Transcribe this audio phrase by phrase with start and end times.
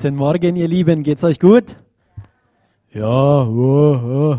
[0.00, 1.02] Guten Morgen, ihr Lieben.
[1.02, 1.74] Geht's euch gut?
[2.92, 4.38] Ja, oh, oh.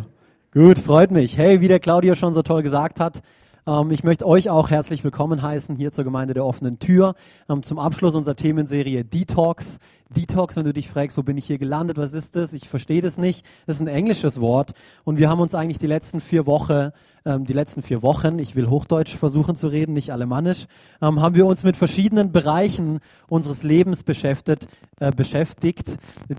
[0.54, 1.38] gut, freut mich.
[1.38, 3.22] Hey, wie der Claudio schon so toll gesagt hat,
[3.68, 7.14] ähm, ich möchte euch auch herzlich willkommen heißen hier zur Gemeinde der offenen Tür
[7.50, 9.80] ähm, zum Abschluss unserer Themenserie Detox.
[10.10, 12.54] Detox, wenn du dich fragst, wo bin ich hier gelandet, was ist das?
[12.54, 13.46] Ich verstehe das nicht.
[13.68, 14.74] Das ist ein englisches Wort
[15.04, 16.90] und wir haben uns eigentlich die letzten vier Wochen,
[17.26, 20.66] ähm, die letzten vier Wochen, ich will Hochdeutsch versuchen zu reden, nicht alemannisch,
[21.02, 24.68] ähm, haben wir uns mit verschiedenen Bereichen unseres Lebens beschäftigt,
[25.00, 25.88] äh, beschäftigt,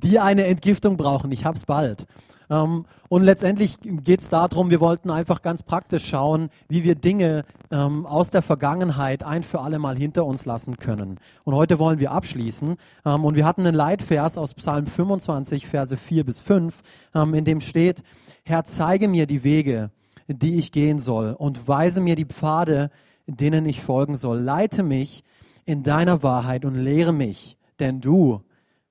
[0.03, 1.31] die eine Entgiftung brauchen.
[1.31, 2.07] Ich hab's bald.
[2.51, 7.45] Ähm, und letztendlich geht es darum, wir wollten einfach ganz praktisch schauen, wie wir Dinge
[7.71, 11.19] ähm, aus der Vergangenheit ein für alle Mal hinter uns lassen können.
[11.45, 12.77] Und heute wollen wir abschließen.
[13.07, 16.83] Ähm, und wir hatten einen Leitvers aus Psalm 25, Verse 4 bis 5,
[17.15, 18.03] ähm, in dem steht,
[18.43, 19.91] Herr, zeige mir die Wege,
[20.27, 22.91] die ich gehen soll und weise mir die Pfade,
[23.27, 24.39] denen ich folgen soll.
[24.39, 25.23] Leite mich
[25.65, 28.43] in deiner Wahrheit und lehre mich, denn du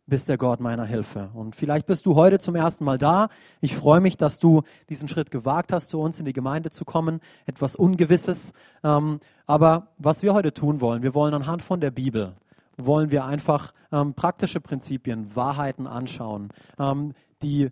[0.09, 1.29] bist der Gott meiner Hilfe.
[1.33, 3.29] Und vielleicht bist du heute zum ersten Mal da.
[3.61, 6.83] Ich freue mich, dass du diesen Schritt gewagt hast, zu uns in die Gemeinde zu
[6.83, 7.21] kommen.
[7.45, 8.51] Etwas Ungewisses.
[8.83, 12.33] Ähm, aber was wir heute tun wollen, wir wollen anhand von der Bibel,
[12.77, 17.69] wollen wir einfach ähm, praktische Prinzipien, Wahrheiten anschauen, ähm, die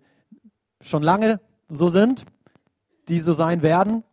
[0.79, 2.25] schon lange so sind,
[3.09, 4.03] die so sein werden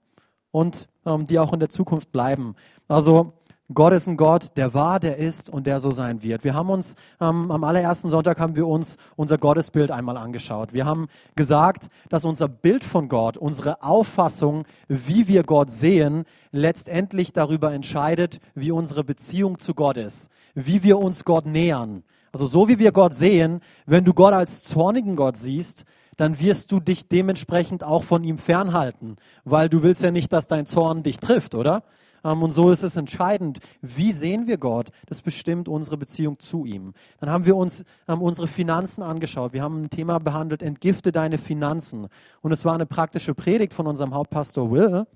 [0.51, 0.89] und
[1.29, 2.55] die auch in der Zukunft bleiben.
[2.89, 3.35] Also
[3.73, 6.45] Gott ist ein Gott, der war, der ist und der so sein wird.
[6.45, 10.75] Wir haben uns ähm, am allerersten Sonntag haben wir uns unser Gottesbild einmal angeschaut.
[10.75, 17.33] Wir haben gesagt, dass unser Bild von Gott, unsere Auffassung, wie wir Gott sehen, letztendlich
[17.33, 22.05] darüber entscheidet, wie unsere Beziehung zu Gott ist, wie wir uns Gott nähern.
[22.33, 25.85] Also so wie wir Gott sehen, wenn du Gott als zornigen Gott siehst,
[26.19, 30.47] dann wirst du dich dementsprechend auch von ihm fernhalten, weil du willst ja nicht, dass
[30.47, 31.83] dein Zorn dich trifft, oder?
[32.25, 34.89] Ähm, und so ist es entscheidend, wie sehen wir Gott?
[35.07, 36.95] Das bestimmt unsere Beziehung zu ihm.
[37.21, 39.53] Dann haben wir uns ähm, unsere Finanzen angeschaut.
[39.53, 42.09] Wir haben ein Thema behandelt, entgifte deine Finanzen.
[42.41, 45.07] Und es war eine praktische Predigt von unserem Hauptpastor Will.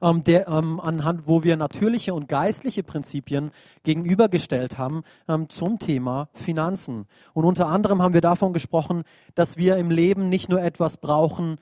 [0.00, 3.50] Ähm, der, ähm, anhand, wo wir natürliche und geistliche Prinzipien
[3.82, 7.06] gegenübergestellt haben ähm, zum Thema Finanzen.
[7.32, 9.04] Und unter anderem haben wir davon gesprochen,
[9.34, 11.58] dass wir im Leben nicht nur etwas brauchen,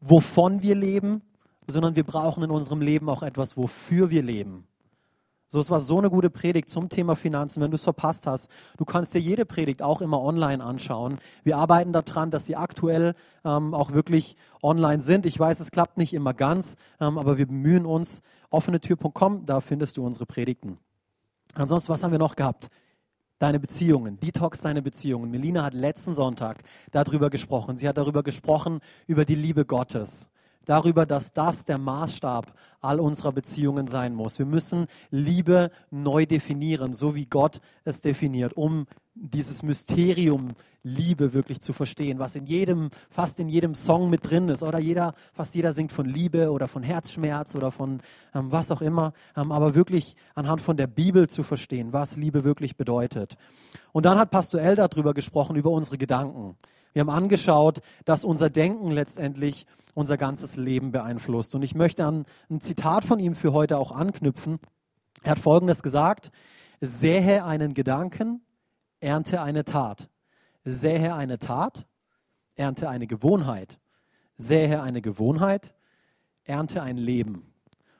[0.00, 1.22] wovon wir leben,
[1.66, 4.66] sondern wir brauchen in unserem Leben auch etwas, wofür wir leben.
[5.54, 7.62] So, es war so eine gute Predigt zum Thema Finanzen.
[7.62, 11.18] Wenn du es verpasst hast, du kannst dir jede Predigt auch immer online anschauen.
[11.44, 13.14] Wir arbeiten daran, dass sie aktuell
[13.44, 15.26] ähm, auch wirklich online sind.
[15.26, 18.20] Ich weiß, es klappt nicht immer ganz, ähm, aber wir bemühen uns.
[18.50, 20.78] Offenetür.com, da findest du unsere Predigten.
[21.54, 22.68] Ansonsten, was haben wir noch gehabt?
[23.38, 25.30] Deine Beziehungen, Detox deine Beziehungen.
[25.30, 27.76] Melina hat letzten Sonntag darüber gesprochen.
[27.76, 30.30] Sie hat darüber gesprochen, über die Liebe Gottes
[30.64, 34.38] darüber, dass das der Maßstab all unserer Beziehungen sein muss.
[34.38, 41.60] Wir müssen Liebe neu definieren, so wie Gott es definiert, um dieses Mysterium Liebe wirklich
[41.60, 44.62] zu verstehen, was in jedem, fast in jedem Song mit drin ist.
[44.62, 48.00] Oder jeder, fast jeder singt von Liebe oder von Herzschmerz oder von
[48.34, 49.14] ähm, was auch immer.
[49.34, 53.36] Ähm, aber wirklich anhand von der Bibel zu verstehen, was Liebe wirklich bedeutet.
[53.92, 56.56] Und dann hat Pastor El darüber gesprochen, über unsere Gedanken.
[56.94, 61.56] Wir haben angeschaut, dass unser Denken letztendlich unser ganzes Leben beeinflusst.
[61.56, 64.60] Und ich möchte an ein Zitat von ihm für heute auch anknüpfen.
[65.24, 66.30] Er hat Folgendes gesagt,
[66.80, 68.42] sähe einen Gedanken,
[69.00, 70.08] ernte eine Tat.
[70.64, 71.84] Sähe eine Tat,
[72.54, 73.80] ernte eine Gewohnheit.
[74.36, 75.74] Sähe eine Gewohnheit,
[76.44, 77.52] ernte ein Leben.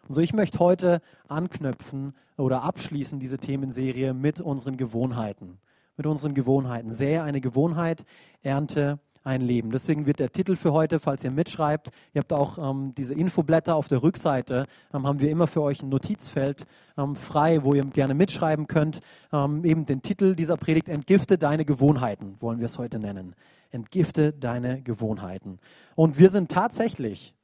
[0.06, 5.58] Und so, ich möchte heute anknüpfen oder abschließen diese Themenserie mit unseren Gewohnheiten
[5.96, 6.90] mit unseren Gewohnheiten.
[6.90, 8.04] Sähe eine Gewohnheit,
[8.42, 9.70] ernte ein Leben.
[9.70, 13.74] Deswegen wird der Titel für heute, falls ihr mitschreibt, ihr habt auch ähm, diese Infoblätter
[13.74, 16.66] auf der Rückseite, ähm, haben wir immer für euch ein Notizfeld
[16.98, 19.00] ähm, frei, wo ihr gerne mitschreiben könnt.
[19.32, 23.34] Ähm, eben den Titel dieser Predigt, Entgifte deine Gewohnheiten, wollen wir es heute nennen.
[23.70, 25.58] Entgifte deine Gewohnheiten.
[25.94, 27.34] Und wir sind tatsächlich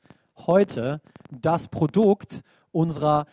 [0.47, 1.01] heute
[1.31, 2.43] das Produkt
[2.73, 3.27] unserer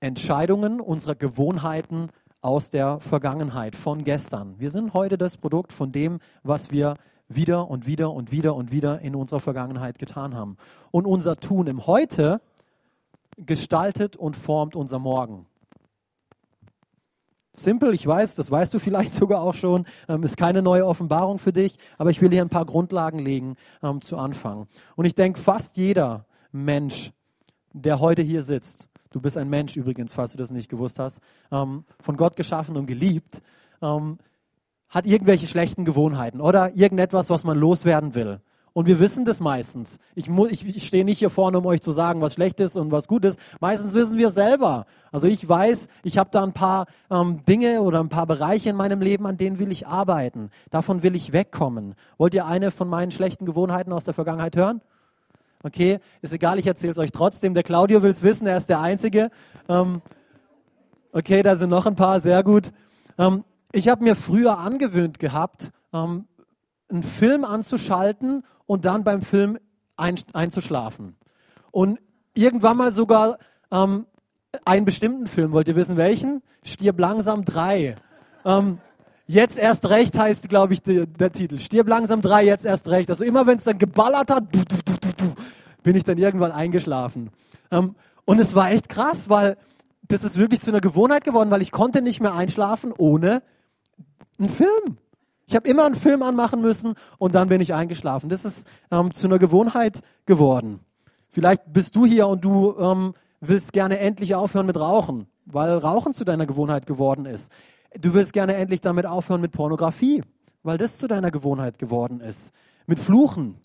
[0.00, 2.10] Entscheidungen, unserer Gewohnheiten
[2.44, 4.54] aus der Vergangenheit, von gestern.
[4.58, 6.96] Wir sind heute das Produkt von dem, was wir
[7.26, 10.58] wieder und wieder und wieder und wieder in unserer Vergangenheit getan haben.
[10.90, 12.42] Und unser Tun im Heute
[13.38, 15.46] gestaltet und formt unser Morgen.
[17.54, 21.38] Simpel, ich weiß, das weißt du vielleicht sogar auch schon, ähm, ist keine neue Offenbarung
[21.38, 24.68] für dich, aber ich will hier ein paar Grundlagen legen ähm, zu Anfang.
[24.96, 27.10] Und ich denke, fast jeder Mensch,
[27.72, 31.20] der heute hier sitzt, Du bist ein Mensch übrigens, falls du das nicht gewusst hast,
[31.52, 33.42] ähm, von Gott geschaffen und geliebt,
[33.80, 34.18] ähm,
[34.88, 38.40] hat irgendwelche schlechten Gewohnheiten oder irgendetwas, was man loswerden will.
[38.72, 39.98] Und wir wissen das meistens.
[40.16, 42.90] Ich, ich, ich stehe nicht hier vorne, um euch zu sagen, was schlecht ist und
[42.90, 43.38] was gut ist.
[43.60, 44.86] Meistens wissen wir selber.
[45.12, 48.76] Also ich weiß, ich habe da ein paar ähm, Dinge oder ein paar Bereiche in
[48.76, 50.50] meinem Leben, an denen will ich arbeiten.
[50.70, 51.94] Davon will ich wegkommen.
[52.18, 54.80] Wollt ihr eine von meinen schlechten Gewohnheiten aus der Vergangenheit hören?
[55.64, 57.54] Okay, ist egal, ich erzähle es euch trotzdem.
[57.54, 59.30] Der Claudio will es wissen, er ist der Einzige.
[59.66, 60.02] Ähm,
[61.10, 62.70] okay, da sind noch ein paar, sehr gut.
[63.16, 66.26] Ähm, ich habe mir früher angewöhnt gehabt, ähm,
[66.90, 69.58] einen Film anzuschalten und dann beim Film
[69.96, 71.16] ein, einzuschlafen.
[71.70, 71.98] Und
[72.34, 73.38] irgendwann mal sogar
[73.72, 74.04] ähm,
[74.66, 75.52] einen bestimmten Film.
[75.52, 76.42] Wollt ihr wissen, welchen?
[76.62, 77.96] Stirb langsam 3.
[78.44, 78.78] Ähm,
[79.26, 81.58] jetzt erst recht heißt, glaube ich, die, der Titel.
[81.58, 83.08] Stirb langsam 3, jetzt erst recht.
[83.08, 85.34] Also immer, wenn es dann geballert hat, du, du, du,
[85.84, 87.30] bin ich dann irgendwann eingeschlafen.
[87.70, 87.94] Ähm,
[88.24, 89.56] und es war echt krass, weil
[90.08, 93.42] das ist wirklich zu einer Gewohnheit geworden, weil ich konnte nicht mehr einschlafen ohne
[94.40, 94.98] einen Film.
[95.46, 98.28] Ich habe immer einen Film anmachen müssen und dann bin ich eingeschlafen.
[98.28, 100.80] Das ist ähm, zu einer Gewohnheit geworden.
[101.28, 106.14] Vielleicht bist du hier und du ähm, willst gerne endlich aufhören mit Rauchen, weil Rauchen
[106.14, 107.52] zu deiner Gewohnheit geworden ist.
[108.00, 110.22] Du willst gerne endlich damit aufhören mit Pornografie,
[110.62, 112.52] weil das zu deiner Gewohnheit geworden ist.
[112.86, 113.56] Mit Fluchen.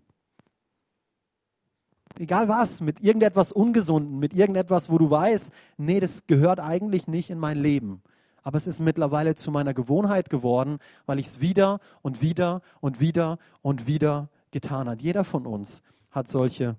[2.17, 7.29] Egal was, mit irgendetwas Ungesunden, mit irgendetwas, wo du weißt, nee, das gehört eigentlich nicht
[7.29, 8.01] in mein Leben
[8.43, 12.99] aber es ist mittlerweile zu meiner Gewohnheit geworden, weil ich es wieder und wieder und
[12.99, 15.01] wieder und wieder getan habe.
[15.01, 16.75] Jeder von uns hat solche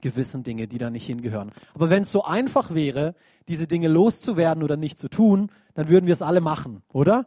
[0.00, 1.52] gewissen Dinge, die da nicht hingehören.
[1.74, 3.14] Aber wenn es so einfach wäre,
[3.48, 7.26] diese Dinge loszuwerden oder nicht zu tun, dann würden wir es alle machen, oder?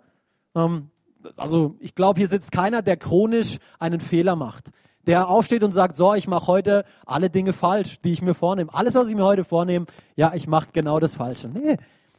[0.55, 0.89] Ähm,
[1.35, 4.71] also ich glaube, hier sitzt keiner, der chronisch einen Fehler macht.
[5.09, 8.71] Der aufsteht und sagt, so, ich mache heute alle Dinge falsch, die ich mir vornehme.
[8.71, 11.49] Alles, was ich mir heute vornehme, ja, ich mache genau das Falsche.
[11.49, 11.77] Nee,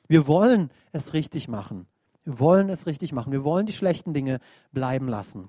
[0.08, 1.86] wir wollen es richtig machen.
[2.24, 3.30] Wir wollen es richtig machen.
[3.30, 4.40] Wir wollen die schlechten Dinge
[4.72, 5.48] bleiben lassen.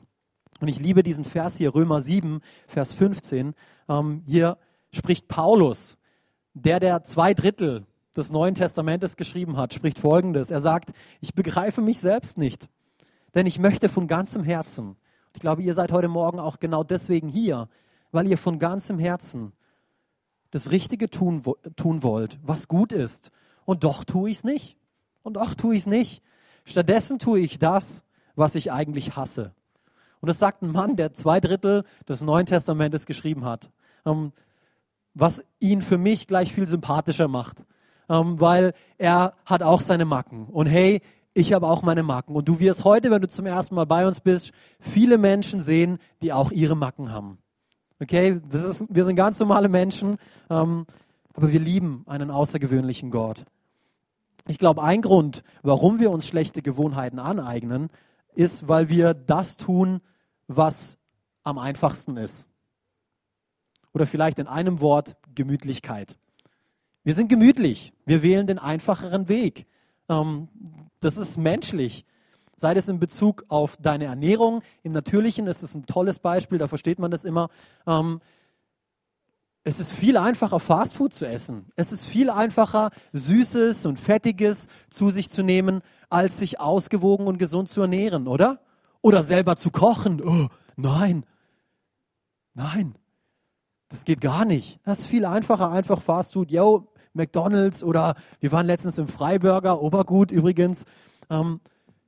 [0.59, 3.55] Und ich liebe diesen Vers hier, Römer 7, Vers 15.
[3.89, 4.59] Ähm, hier
[4.93, 5.97] spricht Paulus,
[6.53, 10.51] der der zwei Drittel des Neuen Testamentes geschrieben hat, spricht Folgendes.
[10.51, 10.91] Er sagt,
[11.21, 12.69] ich begreife mich selbst nicht,
[13.33, 14.95] denn ich möchte von ganzem Herzen,
[15.33, 17.69] ich glaube, ihr seid heute Morgen auch genau deswegen hier,
[18.11, 19.53] weil ihr von ganzem Herzen
[20.51, 21.43] das Richtige tun,
[21.75, 23.31] tun wollt, was gut ist
[23.65, 24.77] und doch tue ich es nicht.
[25.23, 26.23] Und doch tue ich es nicht.
[26.65, 28.03] Stattdessen tue ich das,
[28.35, 29.53] was ich eigentlich hasse.
[30.19, 33.71] Und das sagt ein Mann, der zwei Drittel des Neuen Testamentes geschrieben hat.
[34.05, 34.31] Ähm,
[35.13, 37.63] was ihn für mich gleich viel sympathischer macht.
[38.09, 40.45] Ähm, weil er hat auch seine Macken.
[40.45, 41.01] Und hey,
[41.33, 42.35] ich habe auch meine Macken.
[42.35, 45.97] Und du wirst heute, wenn du zum ersten Mal bei uns bist, viele Menschen sehen,
[46.21, 47.37] die auch ihre Macken haben.
[48.01, 50.17] Okay, das ist, wir sind ganz normale Menschen.
[50.49, 50.85] Ähm,
[51.33, 53.45] aber wir lieben einen außergewöhnlichen Gott.
[54.47, 57.89] Ich glaube, ein Grund, warum wir uns schlechte Gewohnheiten aneignen,
[58.33, 60.01] ist, weil wir das tun,
[60.47, 60.97] was
[61.43, 62.47] am einfachsten ist.
[63.93, 66.17] Oder vielleicht in einem Wort Gemütlichkeit.
[67.03, 67.93] Wir sind gemütlich.
[68.05, 69.67] Wir wählen den einfacheren Weg.
[70.09, 70.49] Ähm,
[71.01, 72.05] das ist menschlich.
[72.55, 74.61] Sei es in Bezug auf deine Ernährung.
[74.83, 77.49] Im Natürlichen ist es ein tolles Beispiel, da versteht man das immer.
[77.87, 78.21] Ähm,
[79.63, 81.71] es ist viel einfacher, Fastfood zu essen.
[81.75, 87.37] Es ist viel einfacher, Süßes und Fettiges zu sich zu nehmen, als sich ausgewogen und
[87.37, 88.59] gesund zu ernähren, oder?
[89.01, 90.21] Oder selber zu kochen.
[90.23, 91.25] Oh, nein.
[92.53, 92.95] Nein.
[93.89, 94.79] Das geht gar nicht.
[94.83, 96.51] Das ist viel einfacher, einfach Fastfood.
[96.51, 100.85] Yo, McDonalds oder wir waren letztens im Freiburger, Obergut übrigens.
[101.29, 101.59] Ähm,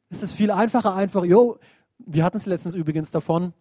[0.09, 1.57] es ist viel einfacher, einfach, yo,
[1.97, 3.53] wir hatten es letztens übrigens davon.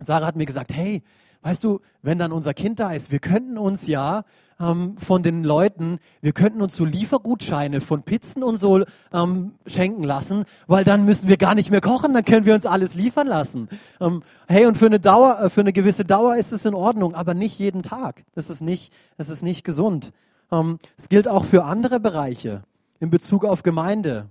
[0.00, 1.02] Sarah hat mir gesagt, hey,
[1.42, 4.24] weißt du, wenn dann unser Kind da ist, wir könnten uns ja
[4.60, 10.04] ähm, von den Leuten, wir könnten uns so Liefergutscheine von Pizzen und so ähm, schenken
[10.04, 13.26] lassen, weil dann müssen wir gar nicht mehr kochen, dann können wir uns alles liefern
[13.26, 13.68] lassen.
[14.00, 17.14] Ähm, hey, und für eine Dauer, äh, für eine gewisse Dauer ist es in Ordnung,
[17.14, 18.24] aber nicht jeden Tag.
[18.32, 20.12] Das ist nicht, das ist nicht gesund.
[20.50, 22.62] Ähm, es gilt auch für andere Bereiche
[23.00, 24.30] in Bezug auf Gemeinde.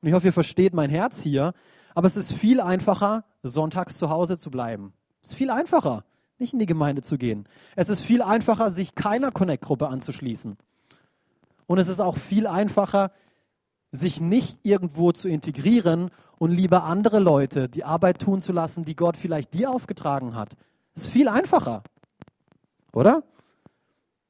[0.00, 1.52] Und ich hoffe, ihr versteht mein Herz hier.
[1.94, 4.92] Aber es ist viel einfacher, sonntags zu Hause zu bleiben.
[5.22, 6.04] Es ist viel einfacher
[6.38, 7.48] nicht in die Gemeinde zu gehen.
[7.74, 10.56] Es ist viel einfacher, sich keiner Connect-Gruppe anzuschließen.
[11.66, 13.10] Und es ist auch viel einfacher,
[13.90, 18.96] sich nicht irgendwo zu integrieren und lieber andere Leute die Arbeit tun zu lassen, die
[18.96, 20.52] Gott vielleicht dir aufgetragen hat.
[20.94, 21.82] Es ist viel einfacher.
[22.92, 23.22] Oder?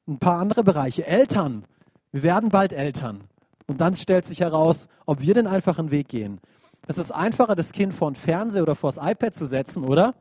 [0.07, 1.05] Ein paar andere Bereiche.
[1.05, 1.65] Eltern.
[2.11, 3.25] Wir werden bald Eltern.
[3.67, 6.39] Und dann stellt sich heraus, ob wir den einfachen Weg gehen.
[6.87, 10.13] Es ist einfacher, das Kind vor den Fernseher oder vor das iPad zu setzen, oder?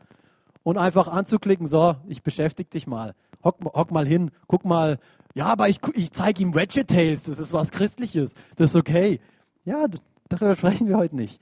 [0.66, 3.14] und einfach anzuklicken, so, ich beschäftige dich mal.
[3.44, 4.98] Hock, hock, mal hin, guck mal.
[5.32, 9.20] Ja, aber ich, ich zeige ihm Ratchet Tales, das ist was Christliches, das ist okay.
[9.64, 9.86] Ja,
[10.28, 11.40] darüber sprechen wir heute nicht.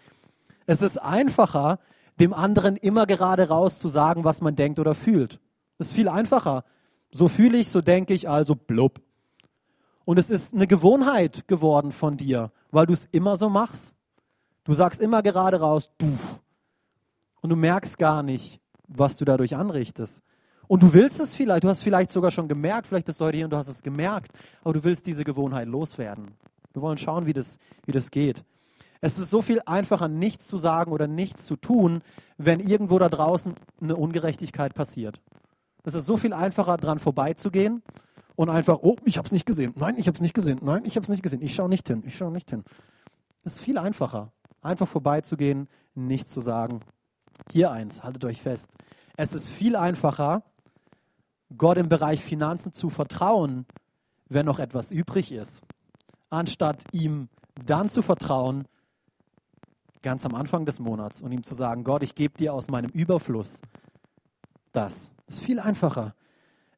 [0.67, 1.79] Es ist einfacher,
[2.21, 5.41] dem anderen immer gerade raus zu sagen, was man denkt oder fühlt.
[5.79, 6.63] Das ist viel einfacher.
[7.17, 9.01] So fühle ich, so denke ich, also blub.
[10.05, 13.95] Und es ist eine Gewohnheit geworden von dir, weil du es immer so machst.
[14.65, 16.19] Du sagst immer gerade raus, du.
[17.41, 20.23] Und du merkst gar nicht, was du dadurch anrichtest.
[20.67, 23.37] Und du willst es vielleicht, du hast vielleicht sogar schon gemerkt, vielleicht bist du heute
[23.37, 24.33] hier und du hast es gemerkt,
[24.65, 26.33] aber du willst diese Gewohnheit loswerden.
[26.73, 28.45] Wir wollen schauen, wie das, wie das geht.
[29.01, 32.03] Es ist so viel einfacher, nichts zu sagen oder nichts zu tun,
[32.39, 35.21] wenn irgendwo da draußen eine Ungerechtigkeit passiert.
[35.85, 37.83] Es ist so viel einfacher, dran vorbeizugehen
[38.37, 39.73] und einfach, oh, ich habe es nicht gesehen.
[39.77, 40.59] Nein, ich habe es nicht gesehen.
[40.63, 41.43] Nein, ich habe es nicht gesehen.
[41.43, 42.03] Ich schaue nicht hin.
[42.07, 42.65] Ich schaue nicht hin.
[43.45, 46.81] Es ist viel einfacher, einfach vorbeizugehen, nichts zu sagen.
[47.53, 48.71] Hier eins, haltet euch fest.
[49.17, 50.43] Es ist viel einfacher,
[51.57, 53.67] Gott im Bereich Finanzen zu vertrauen,
[54.29, 55.63] wenn noch etwas übrig ist,
[56.31, 57.29] anstatt ihm
[57.65, 58.67] dann zu vertrauen,
[60.03, 62.91] ganz am Anfang des Monats und ihm zu sagen, Gott, ich gebe dir aus meinem
[62.91, 63.61] Überfluss
[64.73, 65.14] das.
[65.27, 66.15] Das ist viel einfacher.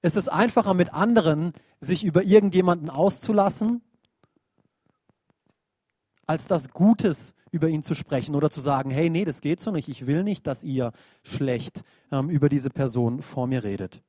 [0.02, 3.82] Es ist einfacher mit anderen, sich über irgendjemanden auszulassen,
[6.26, 9.70] als das Gutes über ihn zu sprechen oder zu sagen, hey, nee, das geht so
[9.70, 9.88] nicht.
[9.88, 14.02] Ich will nicht, dass ihr schlecht ähm, über diese Person vor mir redet.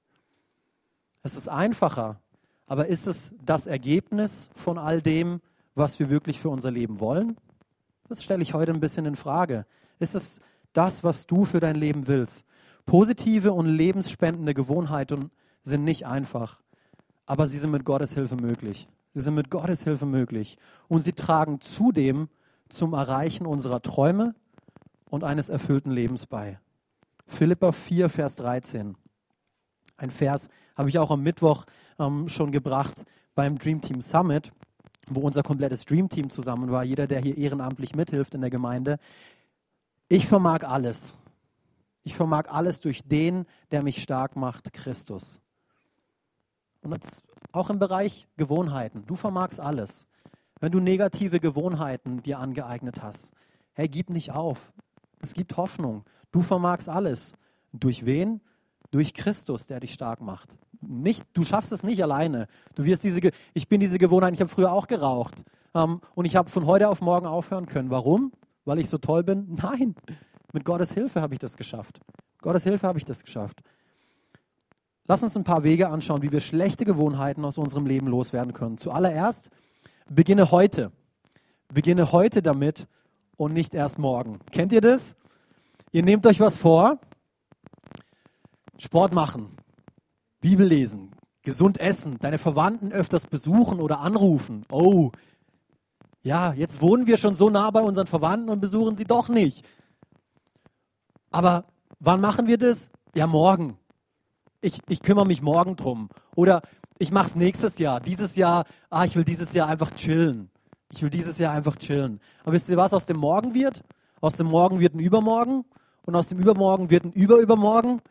[1.23, 2.19] Es ist einfacher,
[2.65, 5.41] aber ist es das Ergebnis von all dem,
[5.75, 7.37] was wir wirklich für unser Leben wollen?
[8.07, 9.65] Das stelle ich heute ein bisschen in Frage.
[9.99, 10.39] Ist es
[10.73, 12.45] das, was du für dein Leben willst?
[12.87, 15.29] Positive und lebensspendende Gewohnheiten
[15.61, 16.61] sind nicht einfach,
[17.25, 18.87] aber sie sind mit Gottes Hilfe möglich.
[19.13, 20.57] Sie sind mit Gottes Hilfe möglich.
[20.87, 22.29] Und sie tragen zudem
[22.69, 24.35] zum Erreichen unserer Träume
[25.09, 26.59] und eines erfüllten Lebens bei.
[27.27, 28.95] Philippa 4, Vers 13.
[29.97, 31.65] Ein Vers habe ich auch am Mittwoch
[31.99, 33.03] ähm, schon gebracht
[33.35, 34.53] beim Dream Team Summit,
[35.09, 36.85] wo unser komplettes Dream Team zusammen war.
[36.85, 38.97] Jeder, der hier ehrenamtlich mithilft in der Gemeinde.
[40.07, 41.15] Ich vermag alles.
[42.07, 45.41] Ich vermag alles durch den, der mich stark macht, Christus.
[46.81, 47.21] Und jetzt
[47.51, 49.03] auch im Bereich Gewohnheiten.
[49.05, 50.07] Du vermagst alles.
[50.61, 53.33] Wenn du negative Gewohnheiten dir angeeignet hast,
[53.73, 54.71] hey, gib nicht auf.
[55.19, 56.05] Es gibt Hoffnung.
[56.31, 57.33] Du vermagst alles.
[57.73, 58.39] Durch wen?
[58.89, 60.57] Durch Christus, der dich stark macht.
[60.79, 62.47] Nicht, du schaffst es nicht alleine.
[62.75, 63.19] Du wirst diese,
[63.53, 65.43] ich bin diese Gewohnheit, ich habe früher auch geraucht.
[65.75, 67.89] Ähm, und ich habe von heute auf morgen aufhören können.
[67.89, 68.31] Warum?
[68.63, 69.57] Weil ich so toll bin?
[69.61, 69.95] Nein.
[70.53, 71.99] Mit Gottes Hilfe habe ich das geschafft.
[72.41, 73.61] Gottes Hilfe habe ich das geschafft.
[75.05, 78.77] Lass uns ein paar Wege anschauen, wie wir schlechte Gewohnheiten aus unserem Leben loswerden können.
[78.77, 79.49] Zuallererst,
[80.09, 80.91] beginne heute.
[81.73, 82.87] Beginne heute damit
[83.37, 84.39] und nicht erst morgen.
[84.51, 85.15] Kennt ihr das?
[85.91, 86.99] Ihr nehmt euch was vor,
[88.77, 89.57] Sport machen,
[90.41, 91.11] Bibel lesen,
[91.41, 94.65] gesund essen, deine Verwandten öfters besuchen oder anrufen.
[94.69, 95.11] Oh,
[96.21, 99.65] ja, jetzt wohnen wir schon so nah bei unseren Verwandten und besuchen sie doch nicht.
[101.37, 101.65] Aber
[101.99, 102.89] wann machen wir das?
[103.15, 103.77] Ja, morgen
[104.61, 106.09] ich, ich kümmere mich morgen drum.
[106.35, 106.61] Oder
[106.99, 107.99] ich mache es nächstes Jahr.
[107.99, 110.49] Dieses Jahr, ah, ich will dieses Jahr einfach chillen.
[110.91, 112.19] Ich will dieses Jahr einfach chillen.
[112.43, 113.83] Aber wisst ihr, was aus dem Morgen wird?
[114.21, 115.65] Aus dem Morgen wird ein Übermorgen
[116.05, 118.01] und aus dem Übermorgen wird ein Überübermorgen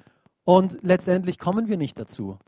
[0.45, 2.38] und letztendlich kommen wir nicht dazu.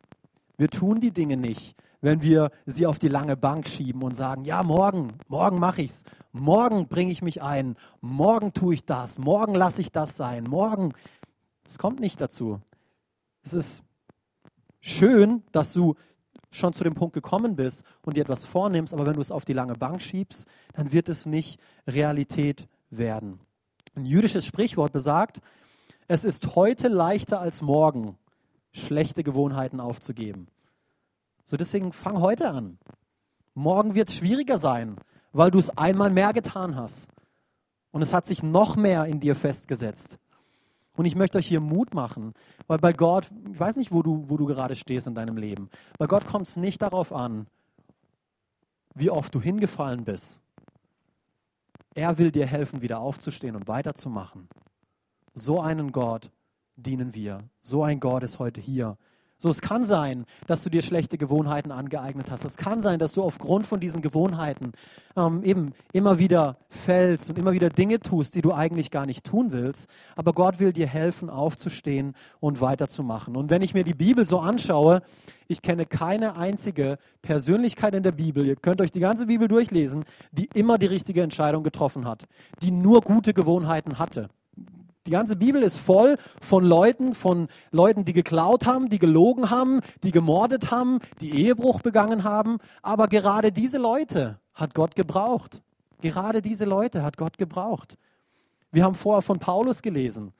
[0.56, 4.44] Wir tun die Dinge nicht, wenn wir sie auf die lange Bank schieben und sagen,
[4.44, 9.54] ja, morgen, morgen mache ich's, morgen bringe ich mich ein, morgen tue ich das, morgen
[9.54, 10.92] lasse ich das sein, morgen.
[11.64, 12.60] Es kommt nicht dazu.
[13.42, 13.82] Es ist
[14.80, 15.94] schön, dass du
[16.50, 19.44] schon zu dem Punkt gekommen bist und dir etwas vornimmst, aber wenn du es auf
[19.44, 23.40] die lange Bank schiebst, dann wird es nicht Realität werden.
[23.94, 25.40] Ein jüdisches Sprichwort besagt,
[26.06, 28.16] es ist heute leichter als morgen,
[28.72, 30.46] schlechte Gewohnheiten aufzugeben.
[31.48, 32.76] So deswegen fang heute an.
[33.54, 34.96] Morgen wird es schwieriger sein,
[35.32, 37.08] weil du es einmal mehr getan hast.
[37.90, 40.18] Und es hat sich noch mehr in dir festgesetzt.
[40.94, 42.34] Und ich möchte euch hier Mut machen,
[42.66, 45.70] weil bei Gott, ich weiß nicht, wo du, wo du gerade stehst in deinem Leben,
[45.96, 47.46] bei Gott kommt es nicht darauf an,
[48.94, 50.42] wie oft du hingefallen bist.
[51.94, 54.50] Er will dir helfen, wieder aufzustehen und weiterzumachen.
[55.32, 56.30] So einen Gott
[56.76, 57.42] dienen wir.
[57.62, 58.98] So ein Gott ist heute hier.
[59.40, 62.44] So, es kann sein, dass du dir schlechte Gewohnheiten angeeignet hast.
[62.44, 64.72] Es kann sein, dass du aufgrund von diesen Gewohnheiten
[65.16, 69.24] ähm, eben immer wieder fällst und immer wieder Dinge tust, die du eigentlich gar nicht
[69.24, 69.88] tun willst.
[70.16, 73.36] Aber Gott will dir helfen, aufzustehen und weiterzumachen.
[73.36, 75.02] Und wenn ich mir die Bibel so anschaue,
[75.46, 80.04] ich kenne keine einzige Persönlichkeit in der Bibel, ihr könnt euch die ganze Bibel durchlesen,
[80.32, 82.24] die immer die richtige Entscheidung getroffen hat,
[82.60, 84.30] die nur gute Gewohnheiten hatte.
[85.08, 89.80] Die ganze Bibel ist voll von Leuten, von Leuten, die geklaut haben, die gelogen haben,
[90.02, 92.58] die gemordet haben, die Ehebruch begangen haben.
[92.82, 95.62] Aber gerade diese Leute hat Gott gebraucht.
[96.02, 97.96] Gerade diese Leute hat Gott gebraucht.
[98.70, 100.32] Wir haben vorher von Paulus gelesen.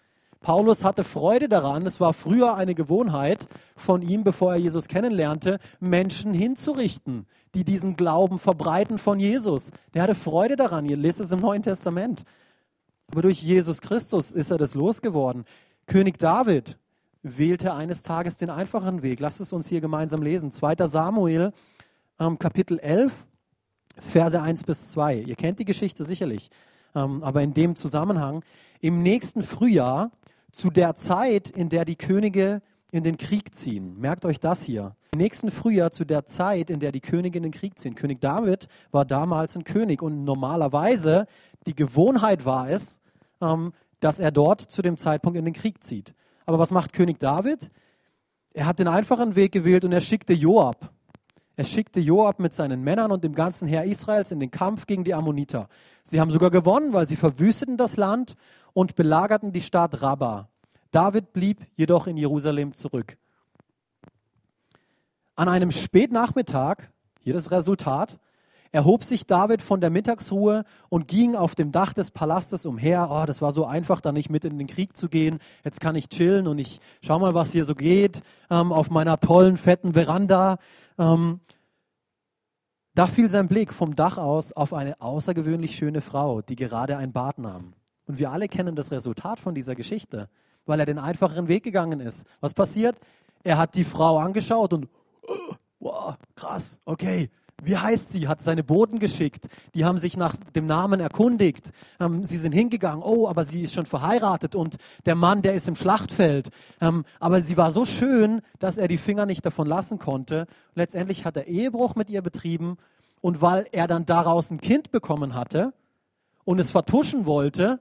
[0.42, 1.86] Paulus hatte Freude daran.
[1.86, 7.96] Es war früher eine Gewohnheit von ihm, bevor er Jesus kennenlernte, Menschen hinzurichten, die diesen
[7.96, 9.70] Glauben verbreiten von Jesus.
[9.94, 10.84] Der hatte Freude daran.
[10.84, 12.24] Ihr lest es im Neuen Testament.
[13.10, 15.44] Aber durch Jesus Christus ist er das losgeworden.
[15.86, 16.78] König David
[17.22, 19.20] wählte eines Tages den einfachen Weg.
[19.20, 20.52] Lasst es uns hier gemeinsam lesen.
[20.52, 20.86] 2.
[20.86, 21.52] Samuel,
[22.20, 23.12] ähm, Kapitel 11,
[23.98, 25.20] Verse 1 bis 2.
[25.20, 26.50] Ihr kennt die Geschichte sicherlich.
[26.94, 28.44] Ähm, aber in dem Zusammenhang,
[28.80, 30.10] im nächsten Frühjahr,
[30.52, 33.98] zu der Zeit, in der die Könige in den Krieg ziehen.
[33.98, 34.96] Merkt euch das hier.
[35.12, 37.94] Im nächsten Frühjahr zu der Zeit, in der die Könige in den Krieg ziehen.
[37.94, 41.26] König David war damals ein König und normalerweise
[41.66, 42.97] die Gewohnheit war es,
[43.40, 46.14] ähm, dass er dort zu dem Zeitpunkt in den Krieg zieht.
[46.46, 47.70] Aber was macht König David?
[48.54, 50.92] Er hat den einfachen Weg gewählt und er schickte Joab.
[51.56, 55.02] Er schickte Joab mit seinen Männern und dem ganzen Heer Israels in den Kampf gegen
[55.02, 55.68] die Ammoniter.
[56.04, 58.36] Sie haben sogar gewonnen, weil sie verwüsteten das Land
[58.72, 60.48] und belagerten die Stadt Rabbah.
[60.92, 63.18] David blieb jedoch in Jerusalem zurück.
[65.34, 66.90] An einem Spätnachmittag,
[67.20, 68.18] hier das Resultat,
[68.72, 73.08] erhob sich David von der Mittagsruhe und ging auf dem Dach des Palastes umher.
[73.10, 75.38] Oh, das war so einfach, da nicht mit in den Krieg zu gehen.
[75.64, 79.18] Jetzt kann ich chillen und ich schau mal, was hier so geht ähm, auf meiner
[79.18, 80.58] tollen, fetten Veranda.
[80.98, 81.40] Ähm,
[82.94, 87.12] da fiel sein Blick vom Dach aus auf eine außergewöhnlich schöne Frau, die gerade ein
[87.12, 87.74] Bad nahm.
[88.06, 90.28] Und wir alle kennen das Resultat von dieser Geschichte,
[90.66, 92.26] weil er den einfacheren Weg gegangen ist.
[92.40, 92.98] Was passiert?
[93.44, 94.88] Er hat die Frau angeschaut und,
[95.22, 97.30] oh, wow, krass, okay,
[97.62, 98.28] wie heißt sie?
[98.28, 99.48] Hat seine Boten geschickt.
[99.74, 101.72] Die haben sich nach dem Namen erkundigt.
[101.98, 103.02] Ähm, sie sind hingegangen.
[103.02, 106.50] Oh, aber sie ist schon verheiratet und der Mann, der ist im Schlachtfeld.
[106.80, 110.46] Ähm, aber sie war so schön, dass er die Finger nicht davon lassen konnte.
[110.74, 112.76] Letztendlich hat er Ehebruch mit ihr betrieben
[113.20, 115.72] und weil er dann daraus ein Kind bekommen hatte
[116.44, 117.80] und es vertuschen wollte,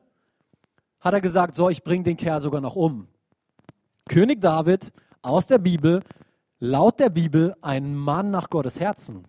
[0.99, 3.07] hat er gesagt, so, ich bringe den Kerl sogar noch um.
[4.09, 6.01] König David aus der Bibel,
[6.59, 9.27] laut der Bibel, ein Mann nach Gottes Herzen.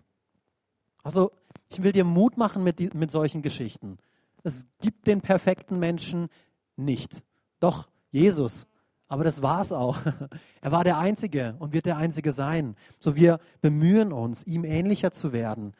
[1.03, 1.31] Also
[1.69, 3.97] ich will dir Mut machen mit, mit solchen Geschichten.
[4.43, 6.29] Es gibt den perfekten Menschen
[6.75, 7.23] nicht.
[7.59, 8.67] Doch Jesus.
[9.07, 9.99] Aber das war es auch.
[10.61, 12.75] Er war der Einzige und wird der Einzige sein.
[12.99, 15.73] So wir bemühen uns, ihm ähnlicher zu werden.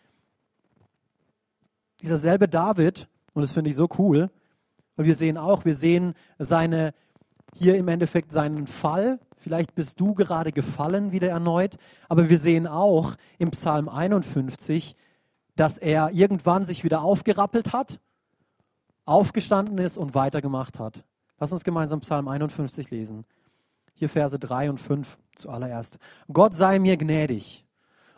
[2.01, 4.29] Dieser selbe David, und das finde ich so cool,
[4.95, 6.93] und wir sehen auch, wir sehen seine,
[7.53, 9.19] hier im Endeffekt seinen Fall.
[9.37, 11.77] Vielleicht bist du gerade gefallen wieder erneut.
[12.07, 14.95] Aber wir sehen auch im Psalm 51,
[15.59, 17.99] dass er irgendwann sich wieder aufgerappelt hat,
[19.03, 21.03] aufgestanden ist und weitergemacht hat.
[21.37, 23.25] Lass uns gemeinsam Psalm 51 lesen.
[23.93, 25.97] Hier Verse 3 und 5 zuallererst.
[26.31, 27.65] Gott sei mir gnädig,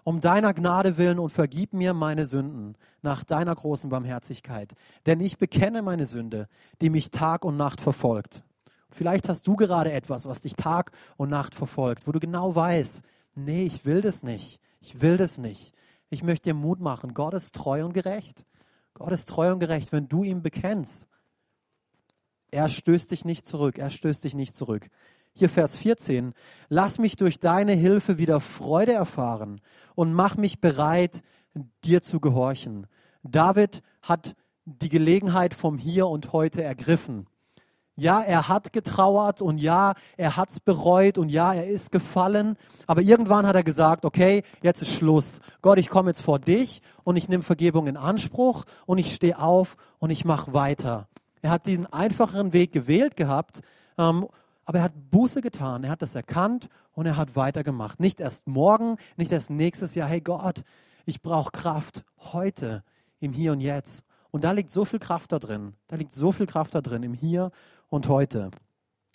[0.04, 4.75] um deiner Gnade willen und vergib mir meine Sünden nach deiner großen Barmherzigkeit.
[5.08, 6.47] Denn ich bekenne meine Sünde,
[6.80, 8.43] die mich Tag und Nacht verfolgt.
[8.91, 13.04] Vielleicht hast du gerade etwas, was dich Tag und Nacht verfolgt, wo du genau weißt,
[13.34, 14.60] nee, ich will das nicht.
[14.80, 15.73] Ich will das nicht.
[16.12, 17.13] Ich möchte dir Mut machen.
[17.13, 18.45] Gott ist treu und gerecht.
[18.93, 21.08] Gott ist treu und gerecht, wenn du ihm bekennst.
[22.52, 23.78] Er stößt dich nicht zurück.
[23.78, 24.89] Er stößt dich nicht zurück.
[25.34, 26.34] Hier Vers 14.
[26.67, 29.62] Lass mich durch deine Hilfe wieder Freude erfahren
[29.95, 31.21] und mach mich bereit,
[31.86, 32.88] dir zu gehorchen.
[33.24, 37.28] David hat die Gelegenheit vom Hier und Heute ergriffen.
[38.01, 42.57] Ja, er hat getrauert und ja, er hat es bereut und ja, er ist gefallen.
[42.87, 45.39] Aber irgendwann hat er gesagt, okay, jetzt ist Schluss.
[45.61, 49.37] Gott, ich komme jetzt vor dich und ich nehme Vergebung in Anspruch und ich stehe
[49.37, 51.09] auf und ich mache weiter.
[51.43, 53.61] Er hat diesen einfacheren Weg gewählt gehabt,
[53.99, 54.27] ähm,
[54.65, 55.83] aber er hat Buße getan.
[55.83, 57.99] Er hat das erkannt und er hat weitergemacht.
[57.99, 60.09] Nicht erst morgen, nicht erst nächstes Jahr.
[60.09, 60.63] Hey Gott,
[61.05, 62.83] ich brauche Kraft heute,
[63.19, 64.05] im Hier und Jetzt.
[64.31, 65.73] Und da liegt so viel Kraft da drin.
[65.87, 67.51] Da liegt so viel Kraft da drin, im Hier
[67.91, 68.49] und heute.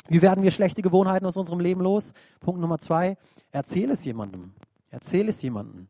[0.09, 2.13] Wie werden wir schlechte Gewohnheiten aus unserem Leben los?
[2.39, 3.17] Punkt Nummer zwei,
[3.51, 4.53] erzähl es jemandem.
[4.91, 5.89] Erzähl es jemandem.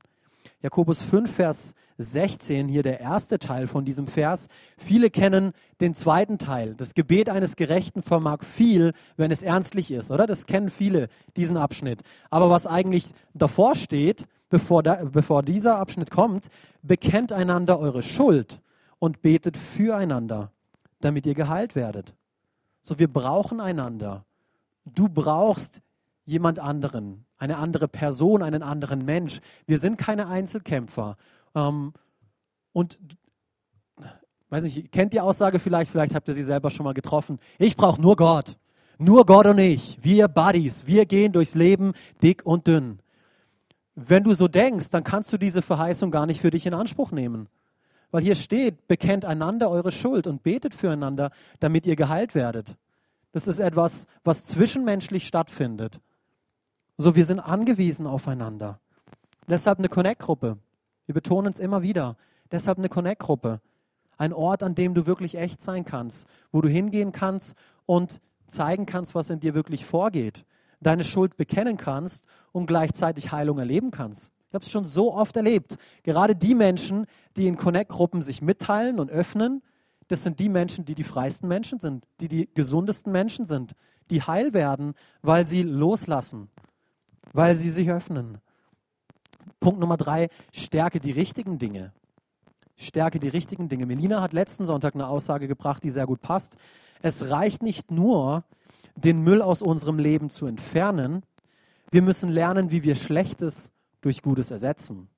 [0.63, 4.47] Jakobus 5, Vers 16, hier der erste Teil von diesem Vers.
[4.79, 6.75] Viele kennen den zweiten Teil.
[6.77, 10.27] Das Gebet eines Gerechten vermag viel, wenn es ernstlich ist, oder?
[10.27, 12.03] Das kennen viele, diesen Abschnitt.
[12.31, 16.49] Aber was eigentlich davor steht, bevor, da, bevor dieser Abschnitt kommt,
[16.83, 18.61] bekennt einander eure Schuld
[18.99, 20.53] und betet füreinander,
[21.01, 22.15] damit ihr geheilt werdet.
[22.87, 24.25] So, wir brauchen einander.
[24.85, 25.83] Du brauchst
[26.25, 29.41] jemand anderen, eine andere Person, einen anderen Mensch.
[29.67, 31.17] Wir sind keine Einzelkämpfer.
[31.57, 31.95] Ähm,
[32.73, 33.01] und
[34.51, 37.41] weiß nicht, kennt die Aussage vielleicht, vielleicht habt ihr sie selber schon mal getroffen.
[37.59, 38.57] Ich brauche nur Gott.
[38.99, 39.99] Nur Gott und ich.
[40.01, 40.87] Wir Buddies.
[40.87, 43.01] Wir gehen durchs Leben dick und dünn.
[43.97, 47.11] Wenn du so denkst, dann kannst du diese Verheißung gar nicht für dich in Anspruch
[47.11, 47.49] nehmen.
[48.11, 52.77] Weil hier steht, bekennt einander eure Schuld und betet füreinander, damit ihr geheilt werdet.
[53.33, 56.01] Das ist etwas, was zwischenmenschlich stattfindet.
[56.97, 58.81] So, wir sind angewiesen aufeinander.
[59.49, 60.57] Deshalb eine Connect-Gruppe.
[61.05, 62.17] Wir betonen es immer wieder.
[62.51, 63.61] Deshalb eine Connect-Gruppe.
[64.17, 68.87] Ein Ort, an dem du wirklich echt sein kannst, wo du hingehen kannst und zeigen
[68.87, 70.45] kannst, was in dir wirklich vorgeht,
[70.81, 74.33] deine Schuld bekennen kannst und gleichzeitig Heilung erleben kannst.
[74.49, 75.77] Ich habe es schon so oft erlebt.
[76.03, 77.07] Gerade die Menschen,
[77.37, 79.63] die in Connect-Gruppen sich mitteilen und öffnen,
[80.09, 83.75] das sind die Menschen, die die freisten Menschen sind, die die gesundesten Menschen sind,
[84.11, 86.49] die heil werden, weil sie loslassen,
[87.33, 88.39] weil sie sich öffnen.
[89.59, 91.93] Punkt Nummer drei, stärke die richtigen Dinge.
[92.77, 93.87] Stärke die richtigen Dinge.
[93.87, 96.57] Melina hat letzten Sonntag eine Aussage gebracht, die sehr gut passt.
[97.03, 98.45] Es reicht nicht nur,
[98.95, 101.23] den Müll aus unserem Leben zu entfernen.
[101.91, 105.09] Wir müssen lernen, wie wir Schlechtes durch Gutes ersetzen.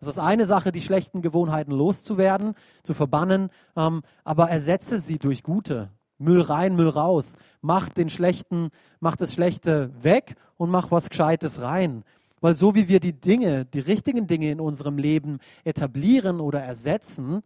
[0.00, 5.42] Es ist eine Sache, die schlechten Gewohnheiten loszuwerden, zu verbannen, ähm, aber ersetze sie durch
[5.42, 5.90] gute.
[6.18, 7.36] Müll rein, Müll raus.
[7.60, 12.04] Mach den schlechten, mach das Schlechte weg und mach was Gescheites rein.
[12.40, 17.42] Weil so wie wir die Dinge, die richtigen Dinge in unserem Leben etablieren oder ersetzen,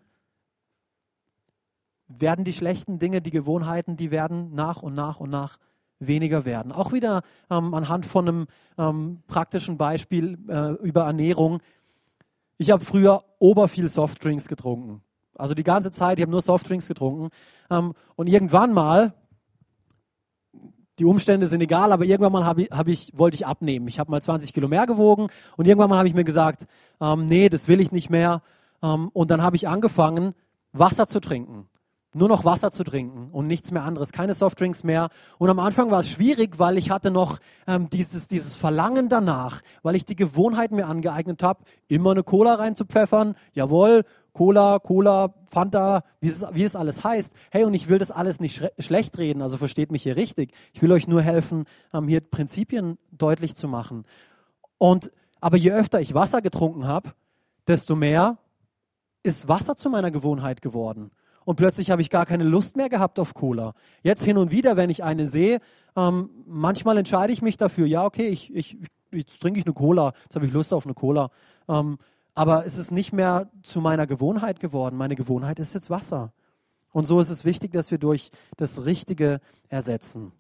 [2.09, 5.59] werden die schlechten Dinge, die Gewohnheiten, die werden nach und nach und nach
[6.01, 6.73] weniger werden.
[6.73, 11.61] Auch wieder ähm, anhand von einem ähm, praktischen Beispiel äh, über Ernährung.
[12.57, 15.03] Ich habe früher oberviel Softdrinks getrunken.
[15.35, 17.29] Also die ganze Zeit, ich habe nur Softdrinks getrunken.
[17.71, 19.13] Ähm, und irgendwann mal,
[20.99, 23.87] die Umstände sind egal, aber irgendwann mal hab ich, hab ich, wollte ich abnehmen.
[23.87, 26.67] Ich habe mal 20 Kilo mehr gewogen und irgendwann mal habe ich mir gesagt,
[27.01, 28.43] ähm, nee, das will ich nicht mehr.
[28.83, 30.35] Ähm, und dann habe ich angefangen,
[30.73, 31.69] Wasser zu trinken
[32.15, 35.09] nur noch Wasser zu trinken und nichts mehr anderes, keine Softdrinks mehr.
[35.39, 39.61] Und am Anfang war es schwierig, weil ich hatte noch ähm, dieses, dieses Verlangen danach,
[39.83, 43.35] weil ich die Gewohnheit mir angeeignet habe, immer eine Cola reinzupfeffern.
[43.53, 47.35] Jawohl, Cola, Cola, Fanta, wie es, wie es alles heißt.
[47.51, 50.53] Hey, und ich will das alles nicht schlecht reden, also versteht mich hier richtig.
[50.73, 54.05] Ich will euch nur helfen, ähm, hier Prinzipien deutlich zu machen.
[54.79, 57.13] Und, aber je öfter ich Wasser getrunken habe,
[57.67, 58.39] desto mehr
[59.23, 61.11] ist Wasser zu meiner Gewohnheit geworden
[61.49, 63.73] und plötzlich habe ich gar keine Lust mehr gehabt auf Cola.
[64.03, 65.61] Jetzt hin und wieder, wenn ich eine sehe,
[65.97, 68.77] ähm, manchmal entscheide ich mich dafür, ja, okay, ich, ich,
[69.11, 71.31] jetzt trinke ich eine Cola, jetzt habe ich Lust auf eine Cola.
[71.67, 71.97] Ähm,
[72.35, 74.99] aber es ist nicht mehr zu meiner Gewohnheit geworden.
[74.99, 76.35] Meine Gewohnheit ist jetzt Wasser.
[76.93, 80.33] Und so ist es wichtig, dass wir durch das Richtige ersetzen.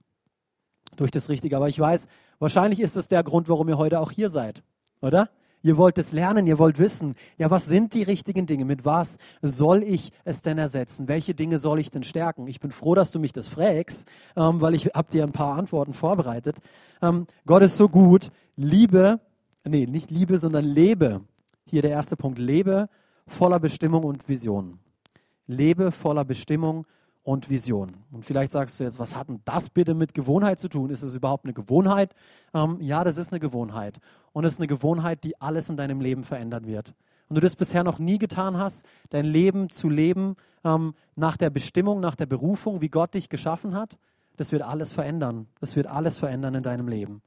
[0.96, 1.56] Durch das Richtige.
[1.56, 2.06] Aber ich weiß,
[2.38, 4.62] wahrscheinlich ist es der Grund, warum ihr heute auch hier seid.
[5.00, 5.30] Oder?
[5.62, 8.64] Ihr wollt es lernen, ihr wollt wissen, ja, was sind die richtigen Dinge?
[8.64, 11.08] Mit was soll ich es denn ersetzen?
[11.08, 12.46] Welche Dinge soll ich denn stärken?
[12.46, 15.58] Ich bin froh, dass du mich das fragst, ähm, weil ich habe dir ein paar
[15.58, 16.56] Antworten vorbereitet.
[17.02, 18.30] Ähm, Gott ist so gut.
[18.56, 19.18] Liebe,
[19.64, 21.22] nee, nicht Liebe, sondern lebe.
[21.64, 22.38] Hier der erste Punkt.
[22.38, 22.88] Lebe
[23.26, 24.78] voller Bestimmung und Vision.
[25.46, 26.86] Lebe voller Bestimmung
[27.28, 27.92] und Vision.
[28.10, 30.88] Und vielleicht sagst du jetzt, was hat denn das bitte mit Gewohnheit zu tun?
[30.88, 32.14] Ist es überhaupt eine Gewohnheit?
[32.54, 33.98] Ähm, ja, das ist eine Gewohnheit.
[34.32, 36.94] Und es ist eine Gewohnheit, die alles in deinem Leben verändern wird.
[37.28, 41.50] Und du das bisher noch nie getan hast, dein Leben zu leben ähm, nach der
[41.50, 43.98] Bestimmung, nach der Berufung, wie Gott dich geschaffen hat,
[44.38, 45.48] das wird alles verändern.
[45.60, 47.20] Das wird alles verändern in deinem Leben.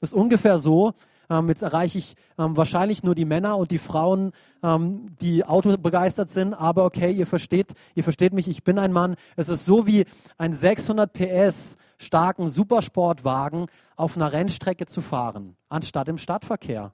[0.00, 0.92] Das ist ungefähr so,
[1.32, 6.28] ähm, jetzt erreiche ich ähm, wahrscheinlich nur die Männer und die Frauen, ähm, die autobegeistert
[6.28, 9.16] sind, aber okay, ihr versteht, ihr versteht mich, ich bin ein Mann.
[9.36, 10.04] Es ist so wie
[10.36, 13.66] ein 600 PS starken Supersportwagen
[13.96, 16.92] auf einer Rennstrecke zu fahren, anstatt im Stadtverkehr.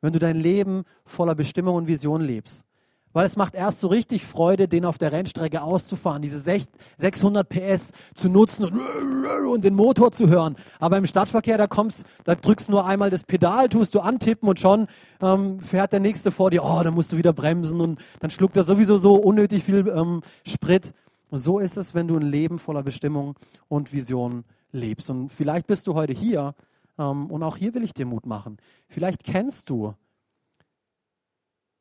[0.00, 2.66] Wenn du dein Leben voller Bestimmung und Vision lebst.
[3.14, 7.92] Weil es macht erst so richtig Freude, den auf der Rennstrecke auszufahren, diese 600 PS
[8.12, 10.56] zu nutzen und, und den Motor zu hören.
[10.80, 14.58] Aber im Stadtverkehr, da kommst, da drückst nur einmal das Pedal, tust du antippen und
[14.58, 14.88] schon
[15.22, 16.64] ähm, fährt der Nächste vor dir.
[16.64, 20.20] Oh, dann musst du wieder bremsen und dann schluckt er sowieso so unnötig viel ähm,
[20.44, 20.92] Sprit.
[21.30, 23.36] Und so ist es, wenn du ein Leben voller Bestimmung
[23.68, 25.08] und Vision lebst.
[25.08, 26.54] Und vielleicht bist du heute hier
[26.98, 28.58] ähm, und auch hier will ich dir Mut machen.
[28.88, 29.94] Vielleicht kennst du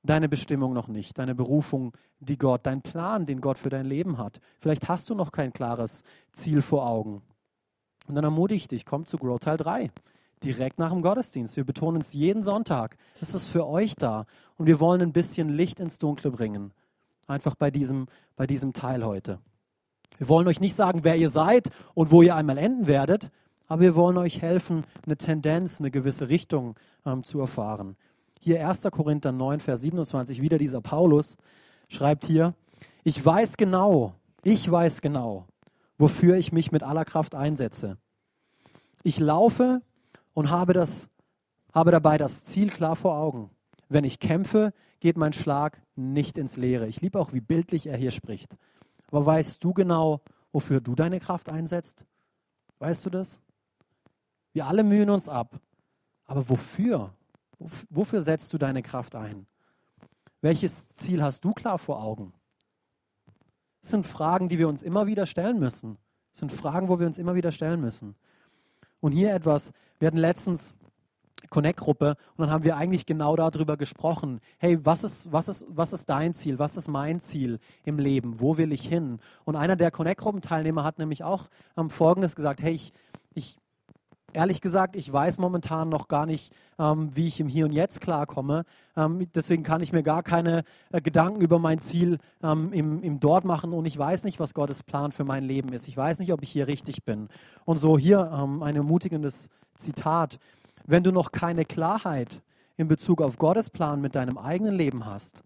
[0.03, 4.17] deine Bestimmung noch nicht, deine Berufung, die Gott, dein Plan, den Gott für dein Leben
[4.17, 4.39] hat.
[4.59, 7.21] Vielleicht hast du noch kein klares Ziel vor Augen.
[8.07, 9.89] Und dann ermutige ich dich, komm zu Grow Teil 3,
[10.43, 11.55] direkt nach dem Gottesdienst.
[11.55, 12.97] Wir betonen es jeden Sonntag.
[13.21, 14.23] Es ist für euch da.
[14.57, 16.73] Und wir wollen ein bisschen Licht ins Dunkle bringen.
[17.27, 19.39] Einfach bei diesem, bei diesem Teil heute.
[20.17, 23.31] Wir wollen euch nicht sagen, wer ihr seid und wo ihr einmal enden werdet,
[23.67, 27.95] aber wir wollen euch helfen, eine Tendenz, eine gewisse Richtung ähm, zu erfahren.
[28.43, 28.81] Hier 1.
[28.91, 31.37] Korinther 9, Vers 27, wieder dieser Paulus
[31.87, 32.53] schreibt hier,
[33.05, 35.47] ich weiß genau, ich weiß genau,
[35.97, 37.97] wofür ich mich mit aller Kraft einsetze.
[39.01, 39.81] Ich laufe
[40.33, 41.07] und habe, das,
[41.73, 43.49] habe dabei das Ziel klar vor Augen.
[43.87, 46.87] Wenn ich kämpfe, geht mein Schlag nicht ins Leere.
[46.87, 48.57] Ich liebe auch, wie bildlich er hier spricht.
[49.07, 50.19] Aber weißt du genau,
[50.51, 52.05] wofür du deine Kraft einsetzt?
[52.79, 53.39] Weißt du das?
[54.51, 55.61] Wir alle mühen uns ab.
[56.25, 57.13] Aber wofür?
[57.89, 59.47] Wofür setzt du deine Kraft ein?
[60.41, 62.33] Welches Ziel hast du klar vor Augen?
[63.81, 65.97] Das sind Fragen, die wir uns immer wieder stellen müssen.
[66.31, 68.15] Das sind Fragen, wo wir uns immer wieder stellen müssen.
[68.99, 70.73] Und hier etwas, wir hatten letztens
[71.49, 74.39] Connect-Gruppe und dann haben wir eigentlich genau darüber gesprochen.
[74.57, 76.59] Hey, was ist, was, ist, was ist dein Ziel?
[76.59, 78.39] Was ist mein Ziel im Leben?
[78.39, 79.19] Wo will ich hin?
[79.43, 82.61] Und einer der Connect-Gruppenteilnehmer hat nämlich auch ähm, Folgendes gesagt.
[82.61, 82.93] Hey, ich,
[83.33, 83.57] ich,
[84.33, 88.01] ehrlich gesagt, ich weiß momentan noch gar nicht, ähm, wie ich im Hier und Jetzt
[88.01, 88.65] klarkomme.
[88.95, 93.19] Ähm, deswegen kann ich mir gar keine äh, Gedanken über mein Ziel ähm, im, im
[93.19, 95.87] Dort machen und ich weiß nicht, was Gottes Plan für mein Leben ist.
[95.87, 97.29] Ich weiß nicht, ob ich hier richtig bin.
[97.65, 100.39] Und so hier ähm, ein ermutigendes Zitat.
[100.85, 102.41] Wenn du noch keine Klarheit
[102.77, 105.43] in Bezug auf Gottes Plan mit deinem eigenen Leben hast,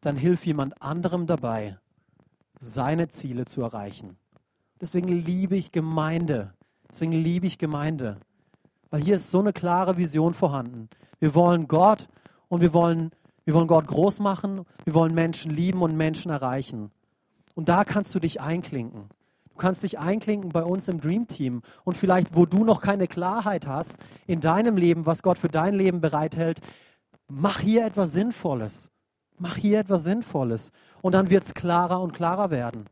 [0.00, 1.78] dann hilf jemand anderem dabei,
[2.60, 4.16] seine Ziele zu erreichen.
[4.80, 6.52] Deswegen liebe ich Gemeinde.
[6.90, 8.20] Deswegen liebe ich Gemeinde.
[8.90, 10.88] Weil hier ist so eine klare Vision vorhanden.
[11.18, 12.08] Wir wollen Gott
[12.48, 13.10] und wir wollen,
[13.44, 14.64] wir wollen Gott groß machen.
[14.84, 16.90] Wir wollen Menschen lieben und Menschen erreichen.
[17.54, 19.08] Und da kannst du dich einklinken.
[19.50, 23.06] Du kannst dich einklinken bei uns im Dream Team und vielleicht, wo du noch keine
[23.06, 26.60] Klarheit hast in deinem Leben, was Gott für dein Leben bereithält,
[27.28, 28.90] mach hier etwas Sinnvolles.
[29.38, 30.72] Mach hier etwas Sinnvolles.
[31.00, 32.84] Und dann wird es klarer und klarer werden.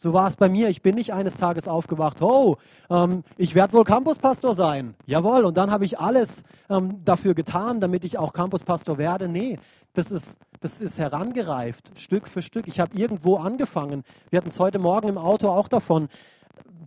[0.00, 0.68] So war es bei mir.
[0.68, 2.56] Ich bin nicht eines Tages aufgewacht, oh,
[2.88, 4.94] ähm, ich werde wohl Campuspastor sein.
[5.06, 9.28] Jawohl, und dann habe ich alles ähm, dafür getan, damit ich auch Campuspastor werde.
[9.28, 9.58] Nee,
[9.94, 12.68] das ist das ist herangereift, Stück für Stück.
[12.68, 14.04] Ich habe irgendwo angefangen.
[14.30, 16.08] Wir hatten es heute Morgen im Auto auch davon.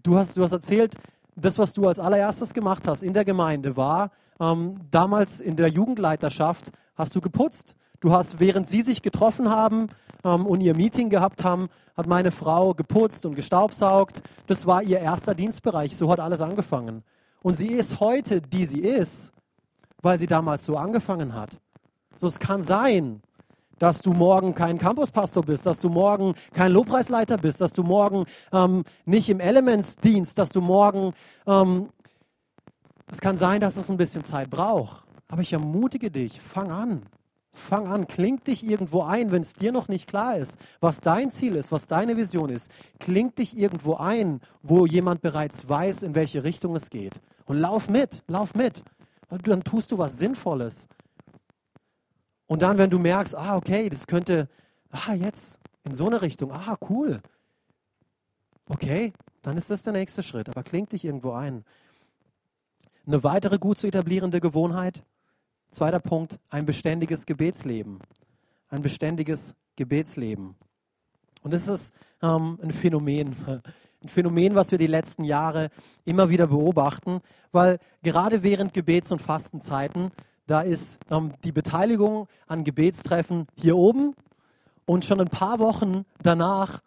[0.04, 0.96] Du hast, du hast erzählt,
[1.36, 5.68] das, was du als allererstes gemacht hast in der Gemeinde, war ähm, damals in der
[5.68, 7.76] Jugendleiterschaft, hast du geputzt.
[8.00, 9.88] Du hast, während sie sich getroffen haben
[10.24, 14.22] ähm, und ihr Meeting gehabt haben, hat meine Frau geputzt und gestaubsaugt.
[14.48, 15.96] Das war ihr erster Dienstbereich.
[15.96, 17.04] So hat alles angefangen.
[17.44, 19.32] Und sie ist heute, die sie ist,
[20.02, 21.60] weil sie damals so angefangen hat.
[22.18, 23.22] So, es kann sein,
[23.80, 28.26] dass du morgen kein Campuspastor bist, dass du morgen kein Lobpreisleiter bist, dass du morgen
[28.54, 31.14] ähm, nicht im Elementsdienst, dass du morgen,
[31.48, 31.90] ähm,
[33.12, 35.04] es kann sein, dass es ein bisschen Zeit braucht.
[35.30, 37.02] Aber ich ermutige dich, fang an.
[37.54, 41.32] Fang an, klingt dich irgendwo ein, wenn es dir noch nicht klar ist, was dein
[41.32, 42.72] Ziel ist, was deine Vision ist.
[43.00, 47.20] Klingt dich irgendwo ein, wo jemand bereits weiß, in welche Richtung es geht.
[47.46, 48.84] Und lauf mit, lauf mit.
[49.30, 50.88] Dann tust du was Sinnvolles.
[52.48, 54.48] Und dann, wenn du merkst, ah, okay, das könnte,
[54.90, 57.22] ah, jetzt in so eine Richtung, ah, cool.
[58.68, 59.12] Okay,
[59.42, 60.48] dann ist das der nächste Schritt.
[60.48, 61.66] Aber klingt dich irgendwo ein.
[63.06, 65.04] Eine weitere gut zu etablierende Gewohnheit,
[65.72, 68.00] zweiter Punkt, ein beständiges Gebetsleben.
[68.70, 70.56] Ein beständiges Gebetsleben.
[71.42, 73.36] Und das ist ähm, ein Phänomen,
[74.04, 75.70] ein Phänomen, was wir die letzten Jahre
[76.06, 77.20] immer wieder beobachten,
[77.52, 80.12] weil gerade während Gebets- und Fastenzeiten
[80.46, 84.16] da ist ähm, die Beteiligung an Gebetstreffen hier oben
[84.86, 86.82] und schon ein paar Wochen danach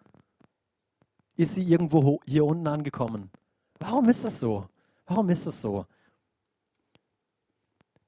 [1.37, 3.31] ist sie irgendwo hier unten angekommen.
[3.79, 4.69] Warum ist das so?
[5.07, 5.87] Warum ist das so?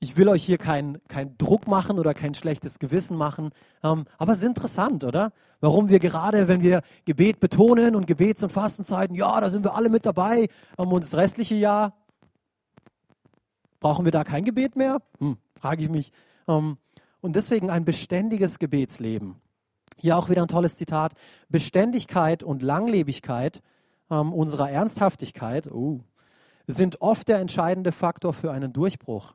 [0.06, 3.50] Ich will euch hier keinen kein Druck machen oder kein schlechtes Gewissen machen,
[3.82, 5.32] ähm, aber es ist interessant, oder?
[5.60, 9.74] Warum wir gerade, wenn wir Gebet betonen und Gebets- und Fastenzeiten, ja, da sind wir
[9.74, 11.94] alle mit dabei ähm, und das restliche Jahr,
[13.80, 15.02] brauchen wir da kein Gebet mehr?
[15.18, 16.12] Hm frage ich mich.
[16.48, 16.78] Ähm,
[17.20, 19.36] und deswegen ein beständiges Gebetsleben.
[19.98, 21.12] Hier auch wieder ein tolles Zitat.
[21.48, 23.62] Beständigkeit und Langlebigkeit
[24.10, 26.00] ähm, unserer Ernsthaftigkeit uh,
[26.66, 29.34] sind oft der entscheidende Faktor für einen Durchbruch.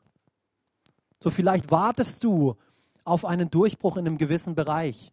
[1.22, 2.56] So vielleicht wartest du
[3.04, 5.12] auf einen Durchbruch in einem gewissen Bereich,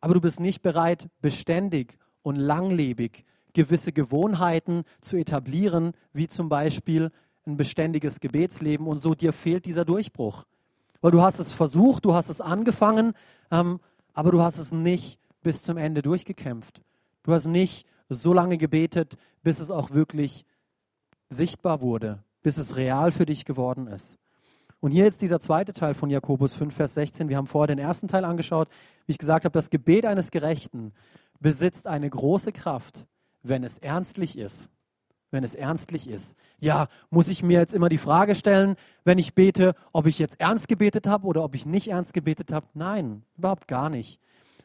[0.00, 3.24] aber du bist nicht bereit, beständig und langlebig
[3.54, 7.10] gewisse Gewohnheiten zu etablieren, wie zum Beispiel
[7.46, 10.44] ein beständiges Gebetsleben und so dir fehlt dieser Durchbruch.
[11.00, 13.14] Weil du hast es versucht, du hast es angefangen,
[13.50, 13.80] ähm,
[14.14, 16.82] aber du hast es nicht bis zum Ende durchgekämpft.
[17.24, 20.44] Du hast nicht so lange gebetet, bis es auch wirklich
[21.28, 24.18] sichtbar wurde, bis es real für dich geworden ist.
[24.82, 27.28] Und hier jetzt dieser zweite Teil von Jakobus 5, Vers 16.
[27.28, 28.66] Wir haben vorher den ersten Teil angeschaut.
[29.06, 30.92] Wie ich gesagt habe, das Gebet eines Gerechten
[31.38, 33.06] besitzt eine große Kraft,
[33.44, 34.68] wenn es ernstlich ist
[35.34, 36.36] wenn es ernstlich ist.
[36.60, 40.38] Ja, muss ich mir jetzt immer die Frage stellen, wenn ich bete, ob ich jetzt
[40.38, 42.66] ernst gebetet habe oder ob ich nicht ernst gebetet habe?
[42.74, 44.20] Nein, überhaupt gar nicht.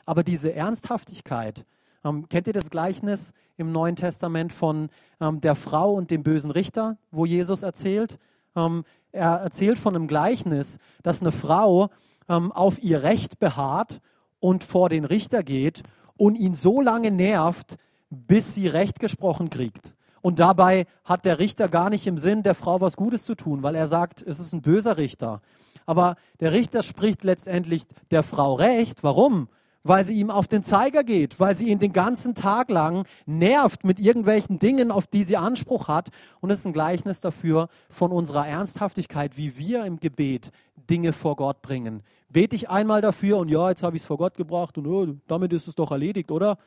[0.05, 1.65] Aber diese Ernsthaftigkeit,
[2.03, 4.89] ähm, kennt ihr das Gleichnis im Neuen Testament von
[5.21, 8.17] ähm, der Frau und dem bösen Richter, wo Jesus erzählt?
[8.57, 11.89] Ähm, er erzählt von einem Gleichnis, dass eine Frau
[12.27, 14.01] ähm, auf ihr Recht beharrt
[14.39, 15.83] und vor den Richter geht
[16.17, 17.77] und ihn so lange nervt,
[18.09, 19.93] bis sie Recht gesprochen kriegt.
[20.21, 23.63] Und dabei hat der Richter gar nicht im Sinn, der Frau was Gutes zu tun,
[23.63, 25.41] weil er sagt, es ist ein böser Richter.
[25.85, 29.03] Aber der Richter spricht letztendlich der Frau Recht.
[29.03, 29.47] Warum?
[29.87, 33.85] Weil sie ihm auf den Zeiger geht, weil sie ihn den ganzen Tag lang nervt
[33.85, 36.09] mit irgendwelchen Dingen, auf die sie Anspruch hat.
[36.41, 40.51] Und es ist ein Gleichnis dafür von unserer Ernsthaftigkeit, wie wir im Gebet
[40.89, 42.03] Dinge vor Gott bringen.
[42.29, 45.07] Bete ich einmal dafür und ja, jetzt habe ich es vor Gott gebracht und oh,
[45.27, 46.57] damit ist es doch erledigt, oder?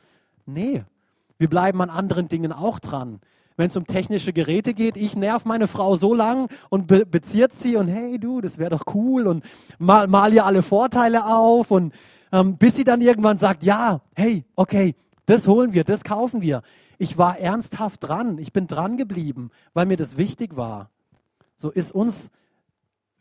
[0.47, 0.83] Nee,
[1.37, 3.19] wir bleiben an anderen Dingen auch dran.
[3.57, 7.53] Wenn es um technische Geräte geht, ich nerv meine Frau so lang und be beziert
[7.53, 9.43] sie und hey du, das wäre doch cool und
[9.77, 11.93] mal, mal ihr alle Vorteile auf und
[12.31, 16.61] ähm, bis sie dann irgendwann sagt, ja, hey, okay, das holen wir, das kaufen wir.
[16.97, 20.89] Ich war ernsthaft dran, ich bin dran geblieben, weil mir das wichtig war.
[21.57, 22.31] So ist uns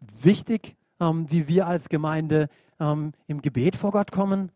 [0.01, 4.53] wichtig, ähm, wie wir als Gemeinde ähm, im Gebet vor Gott kommen,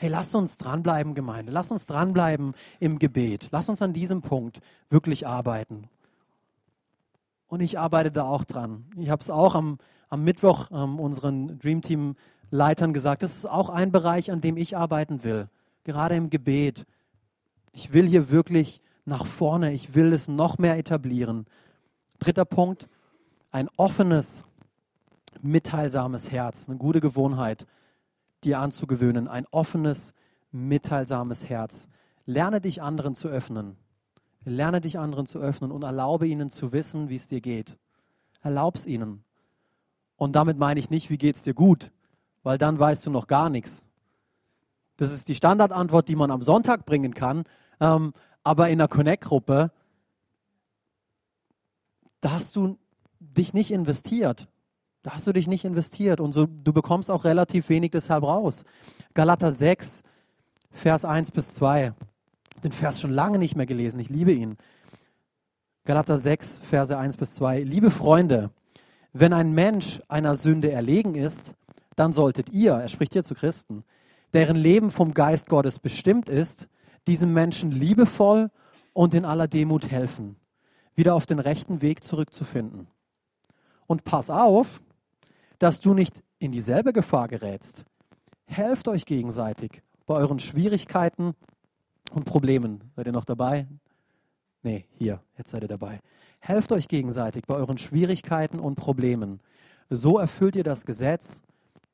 [0.00, 1.50] Hey, lasst uns dranbleiben, Gemeinde.
[1.50, 3.48] Lasst uns dranbleiben im Gebet.
[3.50, 5.88] Lasst uns an diesem Punkt wirklich arbeiten.
[7.48, 8.84] Und ich arbeite da auch dran.
[8.96, 12.14] Ich habe es auch am, am Mittwoch ähm, unseren Dream Team
[12.50, 13.22] Leitern gesagt.
[13.22, 15.48] Das ist auch ein Bereich, an dem ich arbeiten will.
[15.84, 16.86] Gerade im Gebet.
[17.72, 19.72] Ich will hier wirklich nach vorne.
[19.72, 21.46] Ich will es noch mehr etablieren.
[22.18, 22.88] Dritter Punkt.
[23.50, 24.42] Ein offenes,
[25.40, 26.68] mitteilsames Herz.
[26.68, 27.66] Eine gute Gewohnheit
[28.44, 30.14] dir anzugewöhnen, ein offenes,
[30.50, 31.88] mitteilsames Herz.
[32.26, 33.76] Lerne dich anderen zu öffnen.
[34.44, 37.76] Lerne dich anderen zu öffnen und erlaube ihnen zu wissen, wie es dir geht.
[38.40, 39.24] Erlaub's ihnen.
[40.16, 41.90] Und damit meine ich nicht, wie geht's dir gut,
[42.42, 43.84] weil dann weißt du noch gar nichts.
[44.96, 47.44] Das ist die Standardantwort, die man am Sonntag bringen kann.
[47.80, 49.70] Ähm, aber in der Connect-Gruppe,
[52.20, 52.78] da hast du
[53.20, 54.48] dich nicht investiert.
[55.02, 58.64] Da hast du dich nicht investiert und so, du bekommst auch relativ wenig deshalb raus.
[59.14, 60.02] Galater 6,
[60.70, 61.94] Vers 1 bis 2.
[62.64, 64.56] Den Vers schon lange nicht mehr gelesen, ich liebe ihn.
[65.84, 67.62] Galater 6, Verse 1 bis 2.
[67.62, 68.50] Liebe Freunde,
[69.12, 71.54] wenn ein Mensch einer Sünde erlegen ist,
[71.98, 73.84] dann solltet ihr, er spricht hier zu Christen,
[74.32, 76.68] deren Leben vom Geist Gottes bestimmt ist,
[77.06, 78.50] diesem Menschen liebevoll
[78.92, 80.36] und in aller Demut helfen,
[80.94, 82.86] wieder auf den rechten Weg zurückzufinden.
[83.86, 84.80] Und pass auf,
[85.58, 87.84] dass du nicht in dieselbe Gefahr gerätst.
[88.46, 91.34] Helft euch gegenseitig bei euren Schwierigkeiten
[92.12, 92.92] und Problemen.
[92.94, 93.66] Seid ihr noch dabei?
[94.62, 96.00] Nee, hier, jetzt seid ihr dabei.
[96.40, 99.40] Helft euch gegenseitig bei euren Schwierigkeiten und Problemen.
[99.90, 101.42] So erfüllt ihr das Gesetz,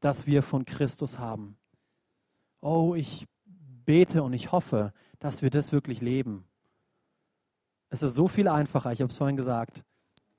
[0.05, 1.57] das wir von Christus haben.
[2.61, 6.45] Oh, ich bete und ich hoffe, dass wir das wirklich leben.
[7.89, 9.83] Es ist so viel einfacher, ich habe es vorhin gesagt,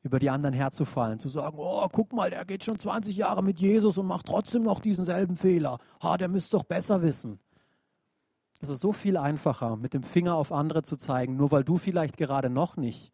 [0.04, 3.60] über die anderen herzufallen, zu sagen, oh, guck mal, der geht schon 20 Jahre mit
[3.60, 5.80] Jesus und macht trotzdem noch diesen selben Fehler.
[6.04, 7.40] Ha, der müsste doch besser wissen.
[8.60, 11.80] Es ist so viel einfacher, mit dem Finger auf andere zu zeigen, nur weil du
[11.80, 13.14] vielleicht gerade noch nicht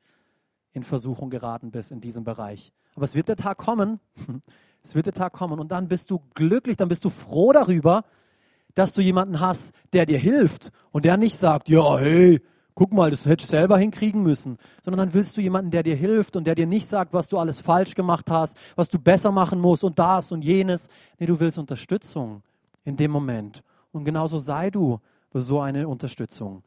[0.74, 2.74] in Versuchung geraten bist in diesem Bereich.
[2.94, 4.02] Aber es wird der Tag kommen,
[4.84, 8.04] es wird der Tag kommen und dann bist du glücklich, dann bist du froh darüber,
[8.74, 12.40] dass du jemanden hast, der dir hilft und der nicht sagt, ja, hey,
[12.74, 15.96] guck mal, das hättest du selber hinkriegen müssen, sondern dann willst du jemanden, der dir
[15.96, 19.32] hilft und der dir nicht sagt, was du alles falsch gemacht hast, was du besser
[19.32, 20.88] machen musst und das und jenes.
[21.20, 22.44] Nee, du willst Unterstützung
[22.84, 23.64] in dem Moment.
[23.92, 25.00] Und genauso sei du
[25.34, 26.64] so eine Unterstützung.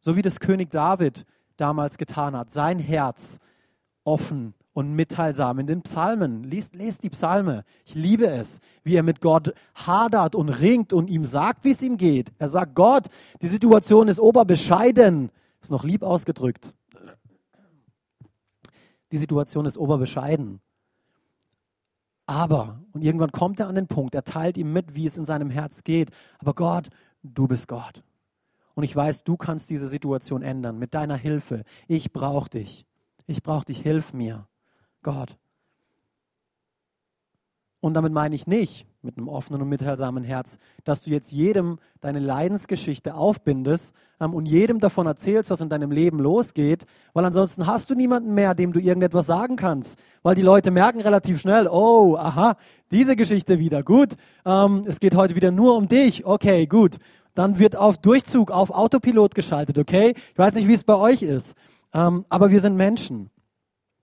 [0.00, 1.24] So wie das König David
[1.56, 3.38] damals getan hat, sein Herz
[4.04, 6.44] offen und mitteilsam in den Psalmen.
[6.44, 7.64] Lest, lest die Psalme.
[7.86, 11.80] Ich liebe es, wie er mit Gott hadert und ringt und ihm sagt, wie es
[11.80, 12.30] ihm geht.
[12.38, 13.06] Er sagt, Gott,
[13.40, 15.30] die Situation ist oberbescheiden.
[15.62, 16.74] Ist noch lieb ausgedrückt.
[19.12, 20.60] Die Situation ist oberbescheiden.
[22.26, 25.24] Aber, und irgendwann kommt er an den Punkt, er teilt ihm mit, wie es in
[25.24, 26.10] seinem Herz geht.
[26.38, 26.90] Aber Gott,
[27.22, 28.02] du bist Gott.
[28.74, 31.64] Und ich weiß, du kannst diese Situation ändern mit deiner Hilfe.
[31.88, 32.84] Ich brauche dich.
[33.26, 34.46] Ich brauche dich, hilf mir.
[35.06, 35.36] Gott.
[37.78, 41.78] Und damit meine ich nicht, mit einem offenen und mitteilsamen Herz, dass du jetzt jedem
[42.00, 47.68] deine Leidensgeschichte aufbindest ähm, und jedem davon erzählst, was in deinem Leben losgeht, weil ansonsten
[47.68, 49.96] hast du niemanden mehr, dem du irgendetwas sagen kannst.
[50.24, 52.56] Weil die Leute merken relativ schnell, oh, aha,
[52.90, 56.96] diese Geschichte wieder, gut, ähm, es geht heute wieder nur um dich, okay, gut.
[57.36, 60.14] Dann wird auf Durchzug, auf Autopilot geschaltet, okay?
[60.32, 61.54] Ich weiß nicht, wie es bei euch ist,
[61.94, 63.30] ähm, aber wir sind Menschen.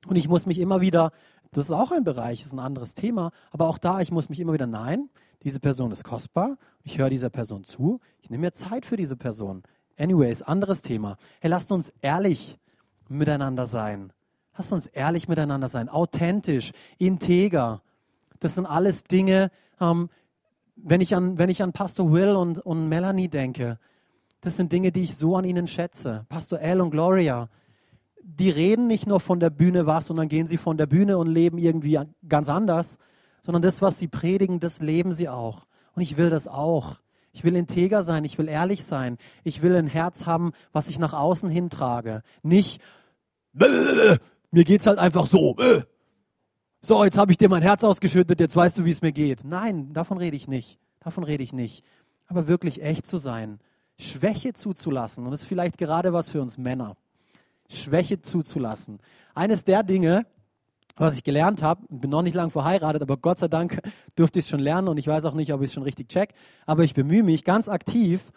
[0.08, 1.12] Und ich muss mich immer wieder,
[1.51, 4.30] das ist auch ein Bereich, das ist ein anderes Thema, aber auch da, ich muss
[4.30, 5.10] mich immer wieder, nein,
[5.43, 9.16] diese Person ist kostbar, ich höre dieser Person zu, ich nehme mir Zeit für diese
[9.16, 9.64] Person.
[9.97, 11.18] Anyways, anderes Thema.
[11.39, 12.58] Hey, lasst uns ehrlich
[13.08, 14.12] miteinander sein.
[14.58, 17.82] Lasst uns ehrlich miteinander sein, authentisch, integer.
[18.39, 20.10] Das sind alles Dinge, ähm,
[20.76, 23.80] wenn, ich an, wenn ich an Pastor Will und, und Melanie denke,
[24.43, 26.26] Das sind Dinge, die ich so an ihnen schätze.
[26.28, 27.47] Pastor Al und Gloria,
[28.24, 31.17] die reden nicht nur von der Bühne was und dann gehen sie von der Bühne
[31.17, 32.97] und leben irgendwie ganz anders,
[33.41, 35.65] sondern das, was sie predigen, das leben sie auch.
[35.95, 36.99] Und ich will das auch.
[37.34, 39.17] Ich will integer sein, ich will ehrlich sein.
[39.43, 42.21] Ich will ein Herz haben, was ich nach außen hintrage.
[42.43, 42.82] Nicht,
[43.53, 44.19] mir
[44.51, 45.55] geht's halt einfach so.
[46.80, 49.43] So, jetzt habe ich dir mein Herz ausgeschüttet, jetzt weißt du, wie es mir geht.
[49.43, 50.80] Nein, davon rede ich nicht.
[50.99, 51.84] Davon rede ich nicht.
[52.28, 53.59] Aber wirklich echt zu sein,
[53.99, 55.26] Schwäche zuzulassen.
[55.26, 56.95] Und das ist vielleicht gerade was für uns Männer.
[57.78, 58.99] Schwäche zuzulassen.
[59.36, 60.26] Eines der Dinge,
[60.95, 63.82] was ich gelernt habe, bin noch nicht lange verheiratet, aber Gott sei Dank
[64.15, 66.09] durfte ich es schon lernen und ich weiß auch nicht, ob ich es schon richtig
[66.09, 66.34] check,
[66.65, 68.32] aber ich bemühe mich ganz aktiv,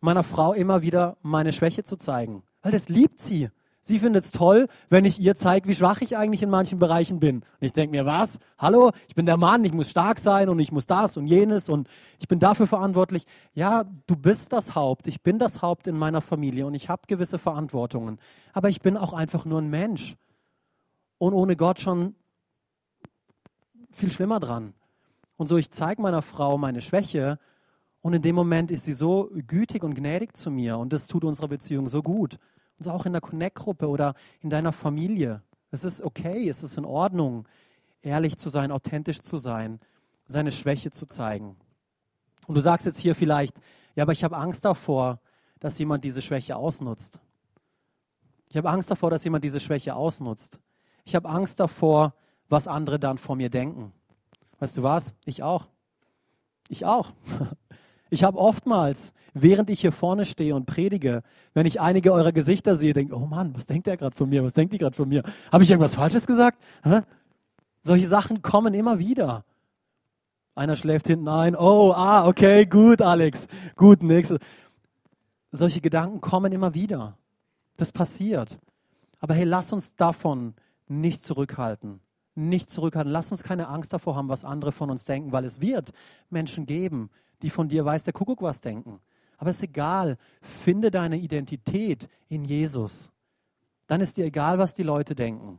[0.00, 3.50] meiner Frau immer wieder meine Schwäche zu zeigen, weil das liebt sie.
[3.84, 7.18] Sie findet es toll, wenn ich ihr zeige, wie schwach ich eigentlich in manchen Bereichen
[7.18, 7.38] bin.
[7.38, 8.38] Und ich denke mir, was?
[8.56, 11.68] Hallo, ich bin der Mann, ich muss stark sein und ich muss das und jenes
[11.68, 11.88] und
[12.20, 13.24] ich bin dafür verantwortlich.
[13.54, 17.02] Ja, du bist das Haupt, ich bin das Haupt in meiner Familie und ich habe
[17.08, 18.20] gewisse Verantwortungen.
[18.52, 20.14] Aber ich bin auch einfach nur ein Mensch.
[21.18, 22.14] Und ohne Gott schon
[23.90, 24.74] viel schlimmer dran.
[25.36, 27.40] Und so, ich zeige meiner Frau meine Schwäche
[28.00, 31.24] und in dem Moment ist sie so gütig und gnädig zu mir und das tut
[31.24, 32.38] unserer Beziehung so gut.
[32.82, 35.40] Und so auch in der Connect-Gruppe oder in deiner Familie.
[35.70, 37.46] Es ist okay, es ist in Ordnung,
[38.02, 39.78] ehrlich zu sein, authentisch zu sein,
[40.26, 41.54] seine Schwäche zu zeigen.
[42.48, 43.60] Und du sagst jetzt hier vielleicht,
[43.94, 45.20] ja, aber ich habe Angst davor,
[45.60, 47.20] dass jemand diese Schwäche ausnutzt.
[48.50, 50.58] Ich habe Angst davor, dass jemand diese Schwäche ausnutzt.
[51.04, 52.14] Ich habe Angst davor,
[52.48, 53.92] was andere dann vor mir denken.
[54.58, 55.14] Weißt du was?
[55.24, 55.68] Ich auch.
[56.68, 57.12] Ich auch.
[58.12, 61.22] Ich habe oftmals, während ich hier vorne stehe und predige,
[61.54, 64.44] wenn ich einige eurer Gesichter sehe, denke, oh Mann, was denkt der gerade von mir?
[64.44, 65.22] Was denkt die gerade von mir?
[65.50, 66.62] Habe ich irgendwas Falsches gesagt?
[66.82, 67.00] Hä?
[67.80, 69.46] Solche Sachen kommen immer wieder.
[70.54, 71.56] Einer schläft hinten ein.
[71.56, 73.48] Oh, ah, okay, gut, Alex.
[73.76, 74.40] Gut, nächste.
[75.50, 77.16] Solche Gedanken kommen immer wieder.
[77.78, 78.58] Das passiert.
[79.20, 80.52] Aber hey, lass uns davon
[80.86, 82.00] nicht zurückhalten.
[82.34, 83.10] Nicht zurückhalten.
[83.10, 85.92] Lass uns keine Angst davor haben, was andere von uns denken, weil es wird
[86.28, 87.08] Menschen geben,
[87.42, 89.00] die von dir weiß der Kuckuck was denken.
[89.36, 90.16] Aber es ist egal.
[90.40, 93.10] Finde deine Identität in Jesus.
[93.86, 95.58] Dann ist dir egal, was die Leute denken.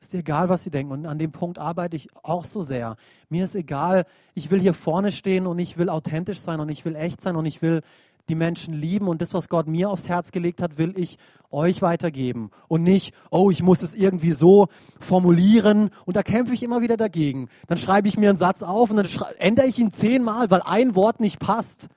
[0.00, 0.92] Ist dir egal, was sie denken.
[0.92, 2.96] Und an dem Punkt arbeite ich auch so sehr.
[3.28, 4.04] Mir ist egal,
[4.34, 7.36] ich will hier vorne stehen und ich will authentisch sein und ich will echt sein
[7.36, 7.80] und ich will
[8.28, 11.18] die Menschen lieben und das, was Gott mir aufs Herz gelegt hat, will ich
[11.50, 12.50] euch weitergeben.
[12.68, 14.66] Und nicht, oh, ich muss es irgendwie so
[14.98, 17.48] formulieren und da kämpfe ich immer wieder dagegen.
[17.66, 19.08] Dann schreibe ich mir einen Satz auf und dann
[19.38, 21.88] ändere ich ihn zehnmal, weil ein Wort nicht passt.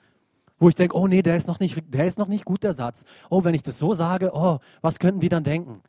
[0.59, 2.73] Wo ich denke, oh nee, der ist noch nicht, der ist noch nicht gut, der
[2.73, 3.03] Satz.
[3.29, 5.81] Oh, wenn ich das so sage, oh, was könnten die dann denken?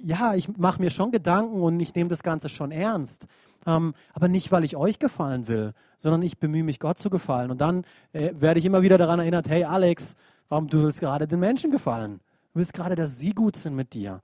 [0.00, 3.26] Ja, ich mache mir schon Gedanken und ich nehme das Ganze schon ernst.
[3.66, 7.50] Ähm, aber nicht, weil ich euch gefallen will, sondern ich bemühe mich, Gott zu gefallen.
[7.50, 10.14] Und dann äh, werde ich immer wieder daran erinnert, hey Alex,
[10.48, 12.20] warum du willst gerade den Menschen gefallen?
[12.52, 14.22] Du willst gerade, dass sie gut sind mit dir.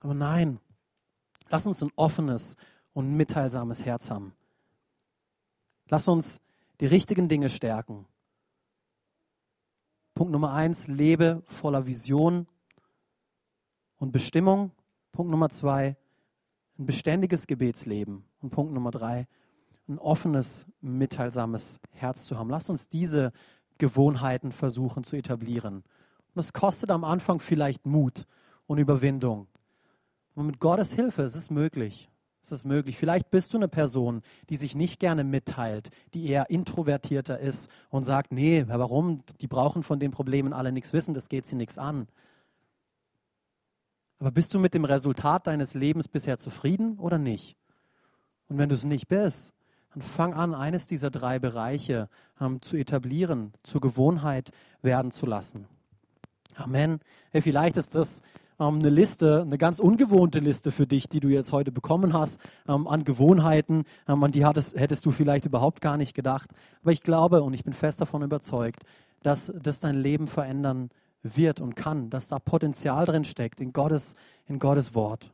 [0.00, 0.60] Aber nein,
[1.48, 2.56] lass uns ein offenes
[2.92, 4.32] und mitteilsames Herz haben.
[5.88, 6.40] Lass uns
[6.80, 8.06] die richtigen Dinge stärken.
[10.14, 12.46] Punkt Nummer eins, lebe voller Vision
[13.98, 14.70] und Bestimmung.
[15.16, 15.96] Punkt Nummer zwei,
[16.78, 18.24] ein beständiges Gebetsleben.
[18.42, 19.26] Und Punkt Nummer drei,
[19.88, 22.50] ein offenes, mitteilsames Herz zu haben.
[22.50, 23.32] Lass uns diese
[23.78, 25.84] Gewohnheiten versuchen zu etablieren.
[26.34, 28.26] Und es kostet am Anfang vielleicht Mut
[28.66, 29.46] und Überwindung.
[30.34, 32.10] Aber mit Gottes Hilfe ist es möglich.
[32.42, 32.98] Es ist möglich.
[32.98, 38.04] Vielleicht bist du eine Person, die sich nicht gerne mitteilt, die eher introvertierter ist und
[38.04, 39.22] sagt, nee, warum?
[39.40, 42.06] Die brauchen von den Problemen alle nichts wissen, das geht sie nichts an.
[44.18, 47.56] Aber bist du mit dem Resultat deines Lebens bisher zufrieden oder nicht?
[48.48, 49.52] Und wenn du es nicht bist,
[49.92, 52.08] dann fang an, eines dieser drei Bereiche
[52.40, 54.50] ähm, zu etablieren, zur Gewohnheit
[54.82, 55.66] werden zu lassen.
[56.54, 57.00] Amen.
[57.30, 58.22] Hey, vielleicht ist das
[58.58, 62.40] ähm, eine Liste, eine ganz ungewohnte Liste für dich, die du jetzt heute bekommen hast,
[62.68, 66.50] ähm, an Gewohnheiten, ähm, an die hattest, hättest du vielleicht überhaupt gar nicht gedacht.
[66.82, 68.82] Aber ich glaube und ich bin fest davon überzeugt,
[69.22, 70.90] dass das dein Leben verändern
[71.22, 74.14] wird und kann, dass da Potenzial drin steckt in Gottes,
[74.46, 75.32] in Gottes Wort.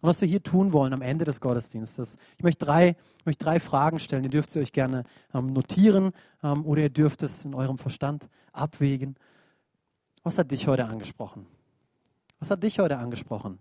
[0.00, 3.44] Und was wir hier tun wollen am Ende des Gottesdienstes, ich möchte drei, ich möchte
[3.44, 4.22] drei Fragen stellen.
[4.22, 5.02] Ihr dürft sie euch gerne
[5.34, 6.12] ähm, notieren
[6.42, 9.16] ähm, oder ihr dürft es in eurem Verstand abwägen.
[10.22, 11.46] Was hat dich heute angesprochen?
[12.38, 13.58] Was hat dich heute angesprochen?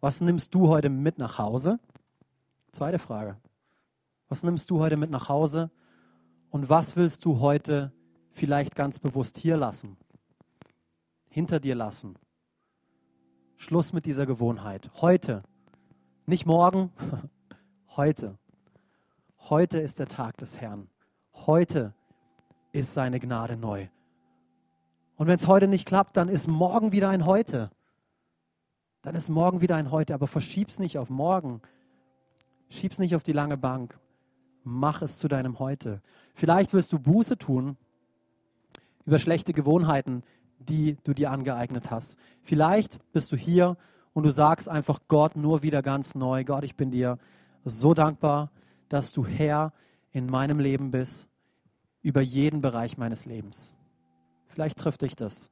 [0.00, 1.78] Was nimmst du heute mit nach Hause?
[2.72, 3.36] Zweite Frage.
[4.28, 5.70] Was nimmst du heute mit nach Hause?
[6.50, 7.92] Und was willst du heute
[8.30, 9.96] vielleicht ganz bewusst hier lassen,
[11.28, 12.16] hinter dir lassen.
[13.56, 14.90] Schluss mit dieser Gewohnheit.
[15.00, 15.42] Heute,
[16.26, 16.92] nicht morgen,
[17.96, 18.38] heute.
[19.48, 20.88] Heute ist der Tag des Herrn.
[21.34, 21.94] Heute
[22.72, 23.88] ist seine Gnade neu.
[25.16, 27.70] Und wenn es heute nicht klappt, dann ist morgen wieder ein Heute.
[29.02, 31.60] Dann ist morgen wieder ein Heute, aber verschieb's nicht auf morgen.
[32.68, 33.98] Schieb's nicht auf die lange Bank.
[34.62, 36.00] Mach es zu deinem Heute.
[36.34, 37.76] Vielleicht wirst du Buße tun
[39.06, 40.22] über schlechte Gewohnheiten,
[40.58, 42.18] die du dir angeeignet hast.
[42.42, 43.76] Vielleicht bist du hier
[44.12, 47.18] und du sagst einfach Gott nur wieder ganz neu, Gott, ich bin dir
[47.64, 48.50] so dankbar,
[48.88, 49.72] dass du Herr
[50.12, 51.28] in meinem Leben bist,
[52.02, 53.74] über jeden Bereich meines Lebens.
[54.48, 55.50] Vielleicht trifft dich das.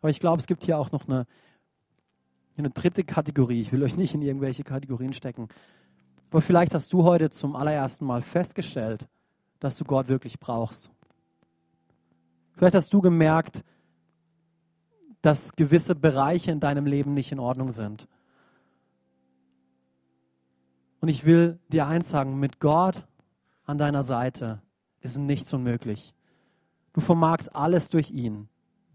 [0.00, 1.26] Aber ich glaube, es gibt hier auch noch eine,
[2.56, 3.60] eine dritte Kategorie.
[3.60, 5.48] Ich will euch nicht in irgendwelche Kategorien stecken.
[6.30, 9.06] Aber vielleicht hast du heute zum allerersten Mal festgestellt,
[9.60, 10.90] dass du Gott wirklich brauchst.
[12.56, 13.64] Vielleicht hast du gemerkt,
[15.22, 18.08] dass gewisse Bereiche in deinem Leben nicht in Ordnung sind.
[21.00, 23.06] Und ich will dir eins sagen, mit Gott
[23.64, 24.62] an deiner Seite
[25.00, 26.14] ist nichts unmöglich.
[26.92, 28.48] Du vermagst alles durch ihn,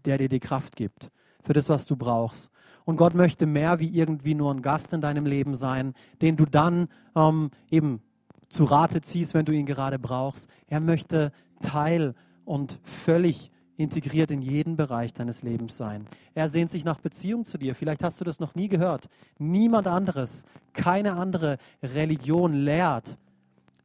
[0.04, 1.10] der dir die Kraft gibt,
[1.42, 2.50] für das, was du brauchst.
[2.84, 6.46] Und Gott möchte mehr wie irgendwie nur ein Gast in deinem Leben sein, den du
[6.46, 8.02] dann ähm, eben
[8.48, 10.48] zu Rate ziehst, wenn du ihn gerade brauchst.
[10.66, 12.14] Er möchte Teil
[12.44, 16.06] und völlig integriert in jeden Bereich deines Lebens sein.
[16.34, 17.74] Er sehnt sich nach Beziehung zu dir.
[17.74, 19.08] Vielleicht hast du das noch nie gehört.
[19.38, 23.16] Niemand anderes, keine andere Religion lehrt,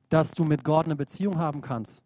[0.09, 2.03] dass du mit Gott eine Beziehung haben kannst.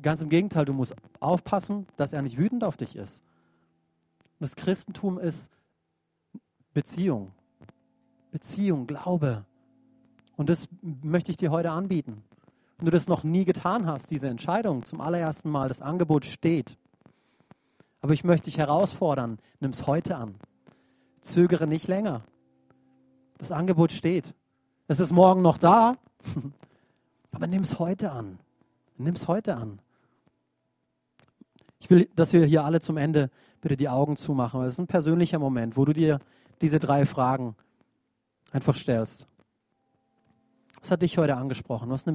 [0.00, 3.22] Ganz im Gegenteil, du musst aufpassen, dass er nicht wütend auf dich ist.
[4.40, 5.50] Das Christentum ist
[6.72, 7.32] Beziehung.
[8.32, 9.44] Beziehung, Glaube.
[10.36, 12.24] Und das möchte ich dir heute anbieten.
[12.78, 16.76] Wenn du das noch nie getan hast, diese Entscheidung zum allerersten Mal, das Angebot steht.
[18.00, 20.34] Aber ich möchte dich herausfordern, nimm es heute an.
[21.20, 22.22] Zögere nicht länger.
[23.38, 24.34] Das Angebot steht.
[24.88, 25.96] Es ist morgen noch da,
[27.32, 28.38] aber nimm es heute an.
[28.98, 29.80] Nimm es heute an.
[31.78, 34.62] Ich will, dass wir hier alle zum Ende bitte die Augen zumachen.
[34.62, 36.18] Es ist ein persönlicher Moment, wo du dir
[36.60, 37.56] diese drei Fragen
[38.52, 39.26] einfach stellst.
[40.80, 41.88] Was hat dich heute angesprochen?
[41.88, 42.12] Was nimmt